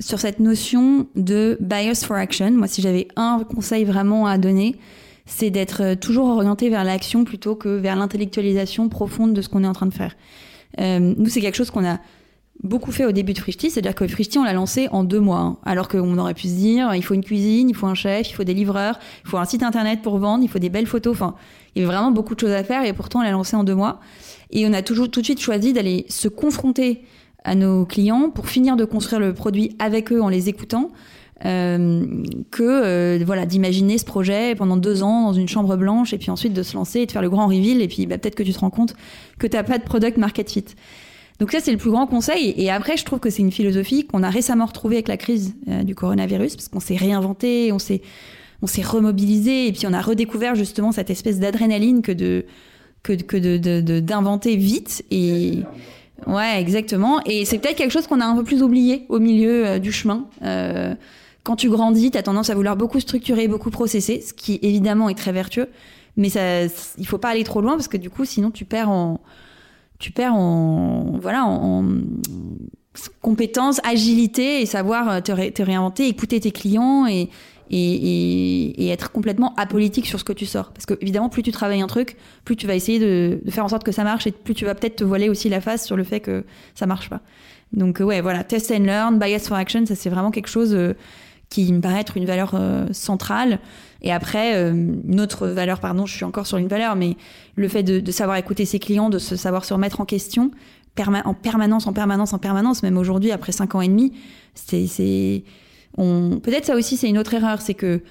sur 0.00 0.18
cette 0.18 0.40
notion 0.40 1.06
de 1.14 1.56
bias 1.60 2.04
for 2.04 2.16
action. 2.16 2.50
Moi, 2.50 2.66
si 2.66 2.82
j'avais 2.82 3.06
un 3.14 3.44
conseil 3.44 3.84
vraiment 3.84 4.26
à 4.26 4.38
donner, 4.38 4.74
c'est 5.24 5.50
d'être 5.50 5.94
toujours 5.94 6.26
orienté 6.26 6.68
vers 6.68 6.82
l'action 6.82 7.24
plutôt 7.24 7.54
que 7.54 7.68
vers 7.68 7.94
l'intellectualisation 7.94 8.88
profonde 8.88 9.34
de 9.34 9.40
ce 9.40 9.48
qu'on 9.48 9.62
est 9.62 9.68
en 9.68 9.72
train 9.72 9.86
de 9.86 9.94
faire. 9.94 10.16
nous, 10.78 11.28
c'est 11.28 11.40
quelque 11.40 11.56
chose 11.56 11.70
qu'on 11.70 11.86
a 11.86 12.00
beaucoup 12.64 12.90
fait 12.90 13.04
au 13.04 13.12
début 13.12 13.34
de 13.34 13.38
Frishti, 13.38 13.70
c'est-à-dire 13.70 13.94
que 13.94 14.08
Frishti, 14.08 14.38
on 14.38 14.44
l'a 14.44 14.54
lancé 14.54 14.88
en 14.90 15.04
deux 15.04 15.20
mois, 15.20 15.38
hein. 15.38 15.56
alors 15.64 15.86
qu'on 15.86 16.16
aurait 16.18 16.34
pu 16.34 16.48
se 16.48 16.54
dire, 16.54 16.94
il 16.94 17.04
faut 17.04 17.14
une 17.14 17.22
cuisine, 17.22 17.68
il 17.68 17.76
faut 17.76 17.86
un 17.86 17.94
chef, 17.94 18.30
il 18.30 18.32
faut 18.32 18.44
des 18.44 18.54
livreurs, 18.54 18.98
il 19.24 19.30
faut 19.30 19.36
un 19.36 19.44
site 19.44 19.62
internet 19.62 20.00
pour 20.02 20.18
vendre, 20.18 20.42
il 20.42 20.48
faut 20.48 20.58
des 20.58 20.70
belles 20.70 20.86
photos, 20.86 21.12
enfin, 21.12 21.34
il 21.74 21.82
y 21.82 21.84
avait 21.84 21.94
vraiment 21.94 22.10
beaucoup 22.10 22.34
de 22.34 22.40
choses 22.40 22.52
à 22.52 22.64
faire, 22.64 22.84
et 22.84 22.92
pourtant 22.94 23.20
on 23.20 23.22
l'a 23.22 23.30
lancé 23.30 23.54
en 23.54 23.64
deux 23.64 23.74
mois. 23.74 24.00
Et 24.50 24.66
on 24.66 24.72
a 24.72 24.82
toujours 24.82 25.10
tout 25.10 25.20
de 25.20 25.26
suite 25.26 25.40
choisi 25.40 25.72
d'aller 25.72 26.06
se 26.08 26.28
confronter 26.28 27.02
à 27.44 27.54
nos 27.54 27.84
clients 27.84 28.30
pour 28.30 28.48
finir 28.48 28.76
de 28.76 28.84
construire 28.84 29.20
le 29.20 29.34
produit 29.34 29.76
avec 29.78 30.10
eux 30.10 30.22
en 30.22 30.28
les 30.28 30.48
écoutant, 30.48 30.90
euh, 31.44 32.06
que 32.50 32.62
euh, 32.62 33.24
voilà 33.26 33.44
d'imaginer 33.44 33.98
ce 33.98 34.04
projet 34.04 34.54
pendant 34.54 34.78
deux 34.78 35.02
ans 35.02 35.24
dans 35.24 35.32
une 35.32 35.48
chambre 35.48 35.76
blanche 35.76 36.14
et 36.14 36.18
puis 36.18 36.30
ensuite 36.30 36.54
de 36.54 36.62
se 36.62 36.74
lancer 36.74 37.00
et 37.00 37.06
de 37.06 37.12
faire 37.12 37.20
le 37.20 37.28
grand 37.28 37.48
reveal 37.48 37.82
et 37.82 37.88
puis 37.88 38.06
bah, 38.06 38.16
peut-être 38.16 38.36
que 38.36 38.44
tu 38.44 38.52
te 38.52 38.60
rends 38.60 38.70
compte 38.70 38.94
que 39.38 39.48
t'as 39.48 39.64
pas 39.64 39.78
de 39.78 39.82
product 39.82 40.16
market 40.16 40.48
fit. 40.48 40.64
Donc 41.40 41.50
ça, 41.50 41.58
c'est 41.60 41.72
le 41.72 41.78
plus 41.78 41.90
grand 41.90 42.06
conseil. 42.06 42.54
Et 42.56 42.70
après, 42.70 42.96
je 42.96 43.04
trouve 43.04 43.18
que 43.18 43.30
c'est 43.30 43.42
une 43.42 43.52
philosophie 43.52 44.06
qu'on 44.06 44.22
a 44.22 44.30
récemment 44.30 44.66
retrouvée 44.66 44.96
avec 44.96 45.08
la 45.08 45.16
crise 45.16 45.54
euh, 45.68 45.82
du 45.82 45.94
coronavirus, 45.94 46.56
parce 46.56 46.68
qu'on 46.68 46.80
s'est 46.80 46.96
réinventé, 46.96 47.72
on 47.72 47.78
s'est, 47.78 48.02
on 48.62 48.66
s'est 48.66 48.82
remobilisé, 48.82 49.66
et 49.66 49.72
puis 49.72 49.86
on 49.86 49.92
a 49.92 50.00
redécouvert 50.00 50.54
justement 50.54 50.92
cette 50.92 51.10
espèce 51.10 51.40
d'adrénaline 51.40 52.02
que 52.02 52.12
de 52.12 52.46
que, 53.02 53.12
que 53.12 53.36
de, 53.36 54.00
d'inventer 54.00 54.56
vite. 54.56 55.04
Et 55.10 55.58
ouais, 56.26 56.60
exactement. 56.60 57.20
Et 57.26 57.44
c'est 57.44 57.58
peut-être 57.58 57.76
quelque 57.76 57.92
chose 57.92 58.06
qu'on 58.06 58.20
a 58.20 58.24
un 58.24 58.36
peu 58.36 58.44
plus 58.44 58.62
oublié 58.62 59.04
au 59.08 59.18
milieu 59.18 59.66
euh, 59.66 59.78
du 59.78 59.92
chemin. 59.92 60.26
Euh, 60.42 60.94
quand 61.42 61.56
tu 61.56 61.68
grandis, 61.68 62.10
tu 62.10 62.18
as 62.18 62.22
tendance 62.22 62.48
à 62.48 62.54
vouloir 62.54 62.76
beaucoup 62.76 63.00
structurer, 63.00 63.46
beaucoup 63.46 63.70
processer, 63.70 64.22
ce 64.22 64.32
qui 64.32 64.58
évidemment 64.62 65.10
est 65.10 65.14
très 65.14 65.32
vertueux. 65.32 65.68
Mais 66.16 66.30
ça, 66.30 66.62
il 66.62 67.06
faut 67.06 67.18
pas 67.18 67.28
aller 67.28 67.44
trop 67.44 67.60
loin 67.60 67.72
parce 67.72 67.88
que 67.88 67.98
du 67.98 68.08
coup, 68.08 68.24
sinon 68.24 68.50
tu 68.50 68.64
perds 68.64 68.88
en 68.88 69.20
tu 69.98 70.12
perds 70.12 70.34
en 70.34 71.18
voilà 71.20 71.44
en, 71.44 71.84
compétences, 73.20 73.80
agilité 73.84 74.60
et 74.60 74.66
savoir 74.66 75.22
te, 75.22 75.32
réinventer, 75.32 76.06
écouter 76.06 76.38
tes 76.40 76.52
clients 76.52 77.06
et, 77.06 77.28
et, 77.70 78.88
être 78.88 79.10
complètement 79.10 79.54
apolitique 79.56 80.06
sur 80.06 80.18
ce 80.18 80.24
que 80.24 80.32
tu 80.32 80.46
sors. 80.46 80.72
Parce 80.72 80.86
que 80.86 80.94
évidemment, 81.00 81.28
plus 81.28 81.42
tu 81.42 81.52
travailles 81.52 81.80
un 81.80 81.86
truc, 81.86 82.16
plus 82.44 82.56
tu 82.56 82.66
vas 82.66 82.74
essayer 82.74 82.98
de, 82.98 83.40
faire 83.50 83.64
en 83.64 83.68
sorte 83.68 83.84
que 83.84 83.92
ça 83.92 84.04
marche 84.04 84.26
et 84.26 84.32
plus 84.32 84.54
tu 84.54 84.64
vas 84.64 84.74
peut-être 84.74 84.96
te 84.96 85.04
voiler 85.04 85.28
aussi 85.28 85.48
la 85.48 85.60
face 85.60 85.84
sur 85.84 85.96
le 85.96 86.04
fait 86.04 86.20
que 86.20 86.44
ça 86.74 86.86
marche 86.86 87.10
pas. 87.10 87.20
Donc 87.72 87.98
ouais, 88.00 88.20
voilà, 88.20 88.44
test 88.44 88.70
and 88.70 88.84
learn, 88.84 89.18
bias 89.18 89.40
for 89.48 89.56
action, 89.56 89.84
ça 89.86 89.94
c'est 89.96 90.10
vraiment 90.10 90.30
quelque 90.30 90.48
chose 90.48 90.74
euh, 90.74 90.94
qui 91.48 91.72
me 91.72 91.80
paraît 91.80 92.00
être 92.00 92.16
une 92.16 92.26
valeur 92.26 92.52
euh, 92.54 92.86
centrale. 92.92 93.58
Et 94.04 94.12
après, 94.12 94.54
euh, 94.54 94.72
une 94.72 95.20
autre 95.20 95.48
valeur, 95.48 95.80
pardon, 95.80 96.04
je 96.04 96.14
suis 96.14 96.26
encore 96.26 96.46
sur 96.46 96.58
une 96.58 96.68
valeur, 96.68 96.94
mais 96.94 97.16
le 97.56 97.68
fait 97.68 97.82
de, 97.82 98.12
savoir 98.12 98.36
écouter 98.36 98.66
ses 98.66 98.78
clients, 98.78 99.08
de 99.08 99.18
se 99.18 99.34
savoir 99.34 99.64
se 99.64 99.72
remettre 99.72 100.00
en 100.00 100.04
question, 100.04 100.50
en 101.24 101.34
permanence, 101.34 101.86
en 101.86 101.92
permanence, 101.94 102.34
en 102.34 102.38
permanence, 102.38 102.82
même 102.82 102.98
aujourd'hui, 102.98 103.32
après 103.32 103.50
cinq 103.50 103.74
ans 103.74 103.80
et 103.80 103.88
demi, 103.88 104.12
c'est, 104.54 105.42
on, 105.96 106.38
peut-être 106.40 106.66
ça 106.66 106.76
aussi, 106.76 106.98
c'est 106.98 107.08
une 107.08 107.18
autre 107.18 107.32
erreur, 107.32 107.62
c'est 107.62 107.74
que 107.74 108.02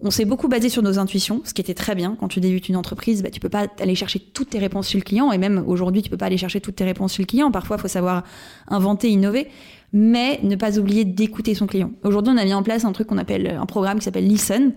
on 0.00 0.10
s'est 0.10 0.26
beaucoup 0.26 0.48
basé 0.48 0.68
sur 0.68 0.82
nos 0.82 0.98
intuitions, 0.98 1.40
ce 1.44 1.54
qui 1.54 1.62
était 1.62 1.72
très 1.72 1.94
bien. 1.94 2.18
Quand 2.20 2.28
tu 2.28 2.40
débutes 2.40 2.68
une 2.68 2.76
entreprise, 2.76 3.22
bah, 3.22 3.30
tu 3.30 3.40
peux 3.40 3.48
pas 3.48 3.66
aller 3.80 3.94
chercher 3.94 4.18
toutes 4.18 4.50
tes 4.50 4.58
réponses 4.58 4.88
sur 4.88 4.98
le 4.98 5.04
client, 5.04 5.32
et 5.32 5.38
même 5.38 5.64
aujourd'hui, 5.66 6.02
tu 6.02 6.10
peux 6.10 6.18
pas 6.18 6.26
aller 6.26 6.36
chercher 6.36 6.60
toutes 6.60 6.76
tes 6.76 6.84
réponses 6.84 7.12
sur 7.12 7.22
le 7.22 7.26
client. 7.26 7.50
Parfois, 7.50 7.76
il 7.78 7.80
faut 7.80 7.88
savoir 7.88 8.24
inventer, 8.68 9.08
innover 9.08 9.48
mais 9.92 10.40
ne 10.42 10.56
pas 10.56 10.78
oublier 10.78 11.04
d'écouter 11.04 11.54
son 11.54 11.66
client. 11.66 11.90
Aujourd'hui, 12.02 12.32
on 12.34 12.36
a 12.36 12.44
mis 12.44 12.54
en 12.54 12.62
place 12.62 12.84
un 12.84 12.92
truc 12.92 13.06
qu'on 13.06 13.18
appelle 13.18 13.56
un 13.58 13.66
programme 13.66 13.98
qui 13.98 14.04
s'appelle 14.04 14.26
Listen, 14.26 14.72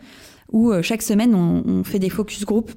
où 0.51 0.71
euh, 0.71 0.81
chaque 0.81 1.01
semaine, 1.01 1.35
on, 1.35 1.83
fait 1.83 1.99
des 1.99 2.09
focus 2.09 2.45
group 2.45 2.71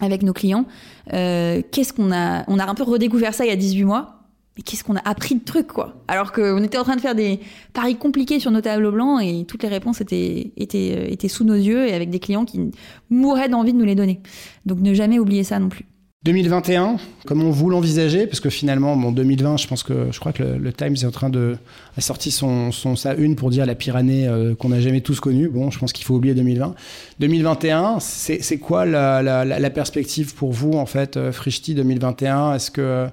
avec 0.00 0.22
nos 0.22 0.32
clients. 0.32 0.66
Euh, 1.12 1.62
qu'est-ce 1.70 1.92
qu'on 1.92 2.12
a 2.12 2.44
On 2.48 2.58
a 2.58 2.66
un 2.66 2.74
peu 2.74 2.82
redécouvert 2.82 3.34
ça 3.34 3.44
il 3.44 3.48
y 3.48 3.52
a 3.52 3.56
18 3.56 3.84
mois. 3.84 4.20
Mais 4.56 4.62
qu'est-ce 4.62 4.84
qu'on 4.84 4.94
a 4.94 5.02
appris 5.04 5.34
de 5.34 5.42
trucs, 5.42 5.66
quoi 5.66 5.96
Alors 6.06 6.30
qu'on 6.30 6.62
était 6.62 6.78
en 6.78 6.84
train 6.84 6.94
de 6.94 7.00
faire 7.00 7.16
des 7.16 7.40
paris 7.72 7.96
compliqués 7.96 8.38
sur 8.38 8.52
nos 8.52 8.60
tableaux 8.60 8.92
blancs 8.92 9.20
et 9.20 9.44
toutes 9.46 9.64
les 9.64 9.68
réponses 9.68 10.00
étaient, 10.00 10.52
étaient, 10.56 10.94
euh, 10.96 11.10
étaient 11.10 11.28
sous 11.28 11.42
nos 11.42 11.54
yeux 11.54 11.88
et 11.88 11.92
avec 11.92 12.08
des 12.10 12.20
clients 12.20 12.44
qui 12.44 12.70
mouraient 13.10 13.48
d'envie 13.48 13.72
de 13.72 13.78
nous 13.78 13.84
les 13.84 13.96
donner. 13.96 14.20
Donc 14.64 14.78
ne 14.78 14.94
jamais 14.94 15.18
oublier 15.18 15.42
ça 15.42 15.58
non 15.58 15.70
plus. 15.70 15.86
2021, 16.24 16.96
comment 17.26 17.50
vous 17.50 17.68
l'envisagez 17.68 18.26
Parce 18.26 18.40
que 18.40 18.48
finalement, 18.48 18.96
bon, 18.96 19.12
2020, 19.12 19.58
je 19.58 19.66
pense 19.66 19.82
que 19.82 20.10
je 20.10 20.18
crois 20.18 20.32
que 20.32 20.42
le, 20.42 20.72
Times 20.72 20.94
est 20.94 21.04
en 21.04 21.10
train 21.10 21.28
de 21.28 21.58
a 21.98 22.00
sorti 22.00 22.30
son, 22.30 22.72
son 22.72 22.96
sa 22.96 23.14
une 23.14 23.36
pour 23.36 23.50
dire 23.50 23.66
la 23.66 23.74
pire 23.74 23.94
année 23.94 24.26
euh, 24.26 24.54
qu'on 24.54 24.72
a 24.72 24.80
jamais 24.80 25.02
tous 25.02 25.20
connue. 25.20 25.48
Bon, 25.50 25.70
je 25.70 25.78
pense 25.78 25.92
qu'il 25.92 26.06
faut 26.06 26.14
oublier 26.14 26.34
2020. 26.34 26.74
2021, 27.20 27.98
c'est 28.00 28.58
quoi 28.58 28.86
la, 28.86 29.22
la, 29.22 29.44
la, 29.44 29.70
perspective 29.70 30.34
pour 30.34 30.52
vous 30.52 30.72
en 30.72 30.86
fait, 30.86 31.18
euh, 31.18 31.30
Frishti 31.30 31.74
2021 31.74 32.54
Est-ce 32.54 32.70
que 32.70 33.06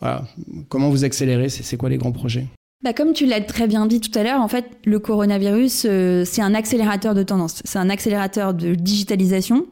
voilà, 0.00 0.24
comment 0.68 0.90
vous 0.90 1.04
accélérez? 1.04 1.48
C'est 1.48 1.78
quoi 1.78 1.88
les 1.88 1.96
grands 1.96 2.12
projets? 2.12 2.48
Bah, 2.82 2.92
comme 2.92 3.12
tu 3.12 3.26
l'as 3.26 3.40
très 3.40 3.68
bien 3.68 3.86
dit 3.86 4.00
tout 4.00 4.16
à 4.18 4.24
l'heure, 4.24 4.40
en 4.40 4.48
fait, 4.48 4.64
le 4.84 4.98
coronavirus, 4.98 5.86
euh, 5.88 6.24
c'est 6.24 6.42
un 6.42 6.52
accélérateur 6.52 7.14
de 7.14 7.22
tendance. 7.22 7.62
C'est 7.64 7.78
un 7.78 7.88
accélérateur 7.88 8.54
de 8.54 8.74
digitalisation. 8.74 9.66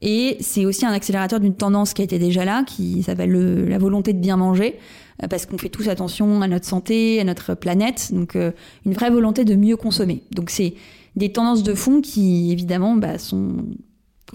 Et 0.00 0.36
c'est 0.40 0.66
aussi 0.66 0.84
un 0.84 0.92
accélérateur 0.92 1.40
d'une 1.40 1.54
tendance 1.54 1.94
qui 1.94 2.02
été 2.02 2.18
déjà 2.18 2.44
là, 2.44 2.64
qui 2.64 3.02
s'appelle 3.02 3.32
la 3.66 3.78
volonté 3.78 4.12
de 4.12 4.18
bien 4.18 4.36
manger, 4.36 4.78
euh, 5.22 5.28
parce 5.28 5.46
qu'on 5.46 5.58
fait 5.58 5.68
tous 5.68 5.88
attention 5.88 6.42
à 6.42 6.48
notre 6.48 6.66
santé, 6.66 7.20
à 7.20 7.24
notre 7.24 7.54
planète, 7.54 8.10
donc 8.12 8.36
euh, 8.36 8.50
une 8.84 8.92
vraie 8.92 9.10
volonté 9.10 9.44
de 9.44 9.54
mieux 9.54 9.76
consommer. 9.76 10.22
Donc 10.32 10.50
c'est 10.50 10.74
des 11.16 11.32
tendances 11.32 11.62
de 11.62 11.74
fond 11.74 12.00
qui 12.00 12.50
évidemment 12.52 12.96
bah, 12.96 13.18
sont 13.18 13.64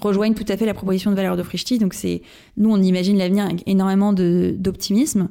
rejoignent 0.02 0.34
tout 0.34 0.46
à 0.48 0.56
fait 0.56 0.66
la 0.66 0.74
proposition 0.74 1.12
de 1.12 1.16
valeur 1.16 1.36
de 1.36 1.44
Frishti. 1.44 1.78
Donc 1.78 1.94
c'est 1.94 2.22
nous 2.58 2.72
on 2.72 2.82
imagine 2.82 3.18
l'avenir 3.18 3.46
avec 3.46 3.64
énormément 3.68 4.14
d'optimisme. 4.14 5.30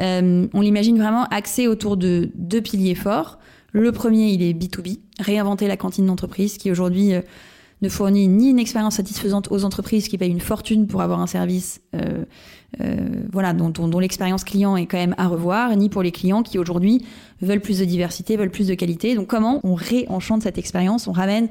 Euh, 0.00 0.46
on 0.54 0.60
l'imagine 0.60 0.96
vraiment 0.96 1.24
axé 1.24 1.66
autour 1.68 1.96
de 1.96 2.30
deux 2.34 2.62
piliers 2.62 2.94
forts. 2.94 3.38
Le 3.72 3.92
premier, 3.92 4.30
il 4.30 4.42
est 4.42 4.54
B2B, 4.54 4.98
réinventer 5.20 5.68
la 5.68 5.76
cantine 5.76 6.06
d'entreprise 6.06 6.56
qui 6.56 6.70
aujourd'hui 6.70 7.12
ne 7.82 7.88
fournit 7.88 8.28
ni 8.28 8.50
une 8.50 8.58
expérience 8.58 8.96
satisfaisante 8.96 9.48
aux 9.50 9.64
entreprises 9.64 10.08
qui 10.08 10.18
payent 10.18 10.30
une 10.30 10.40
fortune 10.40 10.86
pour 10.86 11.02
avoir 11.02 11.20
un 11.20 11.26
service 11.26 11.80
euh, 11.94 12.24
euh, 12.80 12.96
voilà, 13.32 13.52
dont, 13.52 13.70
dont, 13.70 13.98
l'expérience 13.98 14.44
client 14.44 14.76
est 14.76 14.86
quand 14.86 14.98
même 14.98 15.14
à 15.16 15.28
revoir, 15.28 15.74
ni 15.76 15.88
pour 15.88 16.02
les 16.02 16.12
clients 16.12 16.42
qui 16.42 16.58
aujourd'hui 16.58 17.04
veulent 17.40 17.60
plus 17.60 17.78
de 17.78 17.84
diversité, 17.84 18.36
veulent 18.36 18.50
plus 18.50 18.66
de 18.66 18.74
qualité. 18.74 19.14
Donc 19.14 19.28
comment 19.28 19.60
on 19.64 19.74
réenchante 19.74 20.42
cette 20.42 20.58
expérience, 20.58 21.06
on 21.06 21.12
ramène 21.12 21.48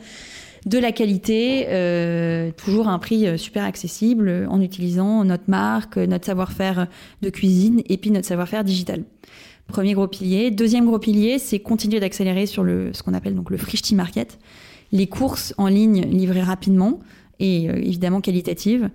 de 0.66 0.78
la 0.78 0.92
qualité, 0.92 1.68
euh, 1.70 2.52
toujours 2.52 2.90
à 2.90 2.92
un 2.92 3.00
prix 3.00 3.40
super 3.40 3.64
accessible, 3.64 4.48
en 4.50 4.60
utilisant 4.60 5.24
notre 5.24 5.46
marque, 5.48 5.98
notre 5.98 6.26
savoir-faire 6.26 6.88
de 7.22 7.30
cuisine 7.30 7.82
et 7.88 7.98
puis 7.98 8.12
notre 8.12 8.28
savoir-faire 8.28 8.66
digital. 8.66 9.04
Premier 9.68 9.94
gros 9.94 10.08
pilier. 10.08 10.50
Deuxième 10.50 10.86
gros 10.86 11.00
pilier, 11.00 11.40
c'est 11.40 11.60
continuer 11.60 12.00
d'accélérer 12.00 12.46
sur 12.46 12.64
le, 12.64 12.94
ce 12.94 13.04
qu'on 13.04 13.14
appelle 13.14 13.36
donc 13.36 13.50
le 13.50 13.58
Frishti 13.58 13.96
Market 13.96 14.40
les 14.92 15.08
courses 15.08 15.54
en 15.58 15.68
ligne 15.68 16.02
livrées 16.02 16.42
rapidement 16.42 17.00
et 17.40 17.70
euh, 17.70 17.76
évidemment 17.76 18.22
qualitatives. 18.22 18.90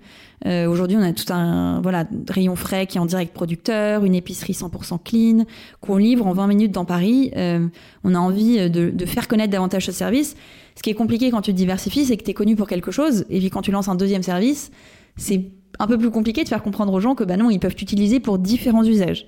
Euh, 0.45 0.67
Aujourd'hui, 0.67 0.97
on 0.97 1.01
a 1.01 1.13
tout 1.13 1.31
un 1.31 1.81
voilà 1.81 2.05
rayon 2.29 2.55
frais 2.55 2.87
qui 2.87 2.97
est 2.97 3.01
en 3.01 3.05
direct 3.05 3.33
producteur, 3.33 4.03
une 4.03 4.15
épicerie 4.15 4.53
100% 4.53 4.99
clean 5.03 5.45
qu'on 5.79 5.97
livre 5.97 6.27
en 6.27 6.33
20 6.33 6.47
minutes 6.47 6.71
dans 6.71 6.85
Paris. 6.85 7.31
Euh, 7.37 7.67
on 8.03 8.15
a 8.15 8.19
envie 8.19 8.69
de, 8.69 8.89
de, 8.89 9.05
faire 9.05 9.27
connaître 9.27 9.51
davantage 9.51 9.85
ce 9.85 9.91
service. 9.91 10.35
Ce 10.75 10.83
qui 10.83 10.89
est 10.89 10.95
compliqué 10.95 11.31
quand 11.31 11.41
tu 11.41 11.53
diversifies, 11.53 12.05
c'est 12.05 12.17
que 12.17 12.23
tu 12.23 12.31
es 12.31 12.33
connu 12.33 12.55
pour 12.55 12.67
quelque 12.67 12.91
chose, 12.91 13.25
et 13.29 13.39
puis 13.39 13.49
quand 13.49 13.61
tu 13.61 13.71
lances 13.71 13.87
un 13.87 13.95
deuxième 13.95 14.23
service, 14.23 14.71
c'est 15.15 15.51
un 15.79 15.87
peu 15.87 15.97
plus 15.97 16.11
compliqué 16.11 16.43
de 16.43 16.49
faire 16.49 16.63
comprendre 16.63 16.93
aux 16.93 16.99
gens 16.99 17.15
que 17.15 17.23
bah 17.23 17.37
non, 17.37 17.49
ils 17.49 17.59
peuvent 17.59 17.75
t'utiliser 17.75 18.19
pour 18.19 18.37
différents 18.37 18.83
usages. 18.83 19.25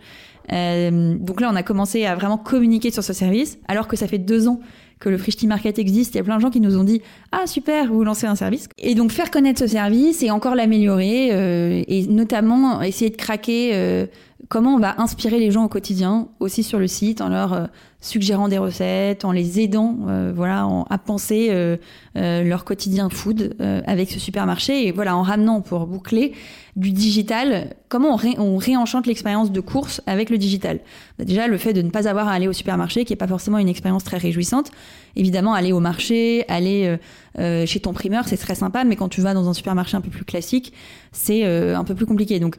Euh, 0.52 1.16
donc 1.18 1.42
là, 1.42 1.50
on 1.52 1.56
a 1.56 1.64
commencé 1.64 2.06
à 2.06 2.16
vraiment 2.16 2.38
communiquer 2.38 2.92
sur 2.92 3.04
ce 3.04 3.14
service, 3.14 3.58
alors 3.68 3.88
que 3.88 3.96
ça 3.96 4.08
fait 4.08 4.20
deux 4.20 4.48
ans 4.48 4.60
que 5.00 5.10
le 5.10 5.18
Frishti 5.18 5.48
Market 5.48 5.80
existe. 5.80 6.16
Il 6.16 6.18
y 6.18 6.22
a 6.22 6.24
plein 6.24 6.38
de 6.38 6.42
gens 6.42 6.50
qui 6.50 6.62
nous 6.62 6.78
ont 6.78 6.84
dit 6.84 7.02
ah 7.32 7.48
super, 7.48 7.92
vous 7.92 8.04
lancez 8.04 8.28
un 8.28 8.36
service. 8.36 8.68
Et 8.78 8.96
donc 8.96 9.12
faire 9.12 9.32
connaître 9.32 9.60
ce 9.60 9.68
service 9.68 10.24
et 10.24 10.32
encore 10.32 10.56
l'améliorer 10.56 11.30
euh, 11.32 11.84
et 11.88 12.08
notamment 12.08 12.82
essayer 12.82 13.10
de 13.10 13.18
craquer 13.18 13.72
euh, 13.74 14.06
comment 14.50 14.76
on 14.76 14.80
va 14.80 15.00
inspirer 15.00 15.40
les 15.40 15.52
gens 15.52 15.66
au 15.66 15.68
quotidien 15.68 16.28
aussi 16.40 16.64
sur 16.64 16.80
le 16.80 16.88
site 16.88 17.22
en 17.22 17.30
leur 17.30 17.54
euh, 17.54 17.66
suggérant 18.02 18.48
des 18.48 18.58
recettes, 18.58 19.26
en 19.26 19.32
les 19.32 19.60
aidant 19.60 19.98
euh, 20.08 20.32
voilà 20.36 20.68
à 20.90 20.98
penser 20.98 21.48
euh, 21.52 21.78
leur 22.14 22.66
quotidien 22.66 23.10
food 23.10 23.56
avec 23.60 24.12
ce 24.12 24.20
supermarché 24.20 24.88
et 24.88 24.92
voilà 24.92 25.18
en 25.18 25.24
ramenant 25.24 25.62
pour 25.62 25.88
boucler 25.88 26.34
du 26.76 26.92
digital, 26.92 27.74
comment 27.88 28.18
on, 28.38 28.58
réenchante 28.58 29.08
l'expérience 29.08 29.52
de 29.52 29.62
course 29.62 30.02
avec 30.08 30.30
le 30.30 30.38
digital. 30.38 30.82
Bah, 31.18 31.24
déjà 31.24 31.48
le 31.48 31.58
fait 31.58 31.72
de 31.72 31.82
ne 31.82 31.90
pas 31.90 32.08
avoir 32.08 32.28
à 32.28 32.34
aller 32.34 32.50
au 32.50 32.54
supermarché 32.54 33.06
qui 33.06 33.14
est 33.14 33.18
pas 33.18 33.28
forcément 33.28 33.58
une 33.58 33.70
expérience 33.70 34.04
très 34.04 34.18
réjouissante. 34.18 34.72
Évidemment 35.16 35.54
aller 35.54 35.72
au 35.72 35.80
marché, 35.80 36.44
aller 36.50 36.98
chez 37.38 37.80
ton 37.80 37.94
primeur, 37.94 38.28
c'est 38.28 38.38
très 38.38 38.56
sympa 38.56 38.84
mais 38.84 38.98
quand 38.98 39.10
tu 39.10 39.22
vas 39.22 39.34
dans 39.34 39.48
un 39.50 39.54
supermarché 39.54 39.96
un 39.96 40.02
peu 40.02 40.10
plus 40.10 40.26
classique, 40.26 40.74
c'est 41.14 41.46
un 41.46 41.84
peu 41.86 41.96
plus 41.96 42.06
compliqué. 42.06 42.40
Donc 42.40 42.58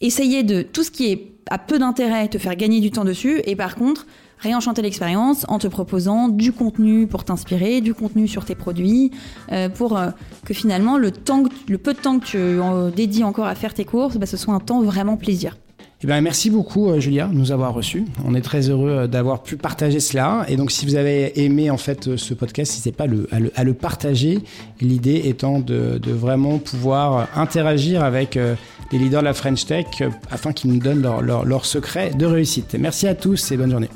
essayer 0.00 0.42
de 0.42 0.62
tout 0.62 0.82
ce 0.82 0.90
qui 0.90 1.10
est 1.10 1.32
à 1.50 1.58
peu 1.58 1.78
d'intérêt, 1.78 2.28
te 2.28 2.38
faire 2.38 2.56
gagner 2.56 2.80
du 2.80 2.90
temps 2.90 3.04
dessus, 3.04 3.40
et 3.44 3.56
par 3.56 3.74
contre, 3.74 4.06
réenchanter 4.38 4.82
l'expérience 4.82 5.44
en 5.48 5.58
te 5.58 5.66
proposant 5.66 6.28
du 6.28 6.52
contenu 6.52 7.06
pour 7.06 7.24
t'inspirer, 7.24 7.80
du 7.80 7.92
contenu 7.92 8.28
sur 8.28 8.44
tes 8.44 8.54
produits, 8.54 9.10
euh, 9.52 9.68
pour 9.68 9.98
euh, 9.98 10.10
que 10.44 10.54
finalement 10.54 10.96
le, 10.96 11.10
temps, 11.10 11.44
le 11.68 11.78
peu 11.78 11.92
de 11.92 11.98
temps 11.98 12.18
que 12.18 12.24
tu 12.24 12.96
dédies 12.96 13.24
encore 13.24 13.46
à 13.46 13.54
faire 13.54 13.74
tes 13.74 13.84
courses, 13.84 14.16
bah, 14.16 14.26
ce 14.26 14.36
soit 14.36 14.54
un 14.54 14.60
temps 14.60 14.82
vraiment 14.82 15.16
plaisir. 15.16 15.56
Eh 16.02 16.06
ben, 16.06 16.22
merci 16.22 16.48
beaucoup, 16.48 16.88
euh, 16.88 16.98
Julia, 16.98 17.26
de 17.26 17.34
nous 17.34 17.52
avoir 17.52 17.74
reçus. 17.74 18.06
On 18.24 18.34
est 18.34 18.40
très 18.40 18.70
heureux 18.70 18.90
euh, 18.90 19.06
d'avoir 19.06 19.42
pu 19.42 19.58
partager 19.58 20.00
cela. 20.00 20.46
Et 20.48 20.56
donc, 20.56 20.70
si 20.70 20.86
vous 20.86 20.94
avez 20.94 21.44
aimé 21.44 21.70
en 21.70 21.76
fait 21.76 22.08
euh, 22.08 22.16
ce 22.16 22.32
podcast, 22.32 22.72
n'hésitez 22.72 22.92
pas 22.92 23.04
à 23.04 23.64
le, 23.64 23.74
partager. 23.74 24.38
L'idée 24.80 25.22
étant 25.26 25.60
de, 25.60 26.00
vraiment 26.06 26.58
pouvoir 26.58 27.28
interagir 27.36 28.02
avec 28.02 28.34
les 28.34 28.98
leaders 28.98 29.20
de 29.20 29.26
la 29.26 29.34
French 29.34 29.64
Tech 29.64 29.86
afin 30.30 30.52
qu'ils 30.52 30.72
nous 30.72 30.80
donnent 30.80 31.02
leur, 31.02 31.44
leur 31.44 31.64
secrets 31.64 32.10
de 32.10 32.26
réussite. 32.26 32.76
Merci 32.78 33.06
à 33.06 33.14
tous 33.14 33.52
et 33.52 33.56
bonne 33.56 33.70
journée. 33.70 33.90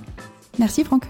Merci, 0.58 0.84
Franck. 0.84 1.04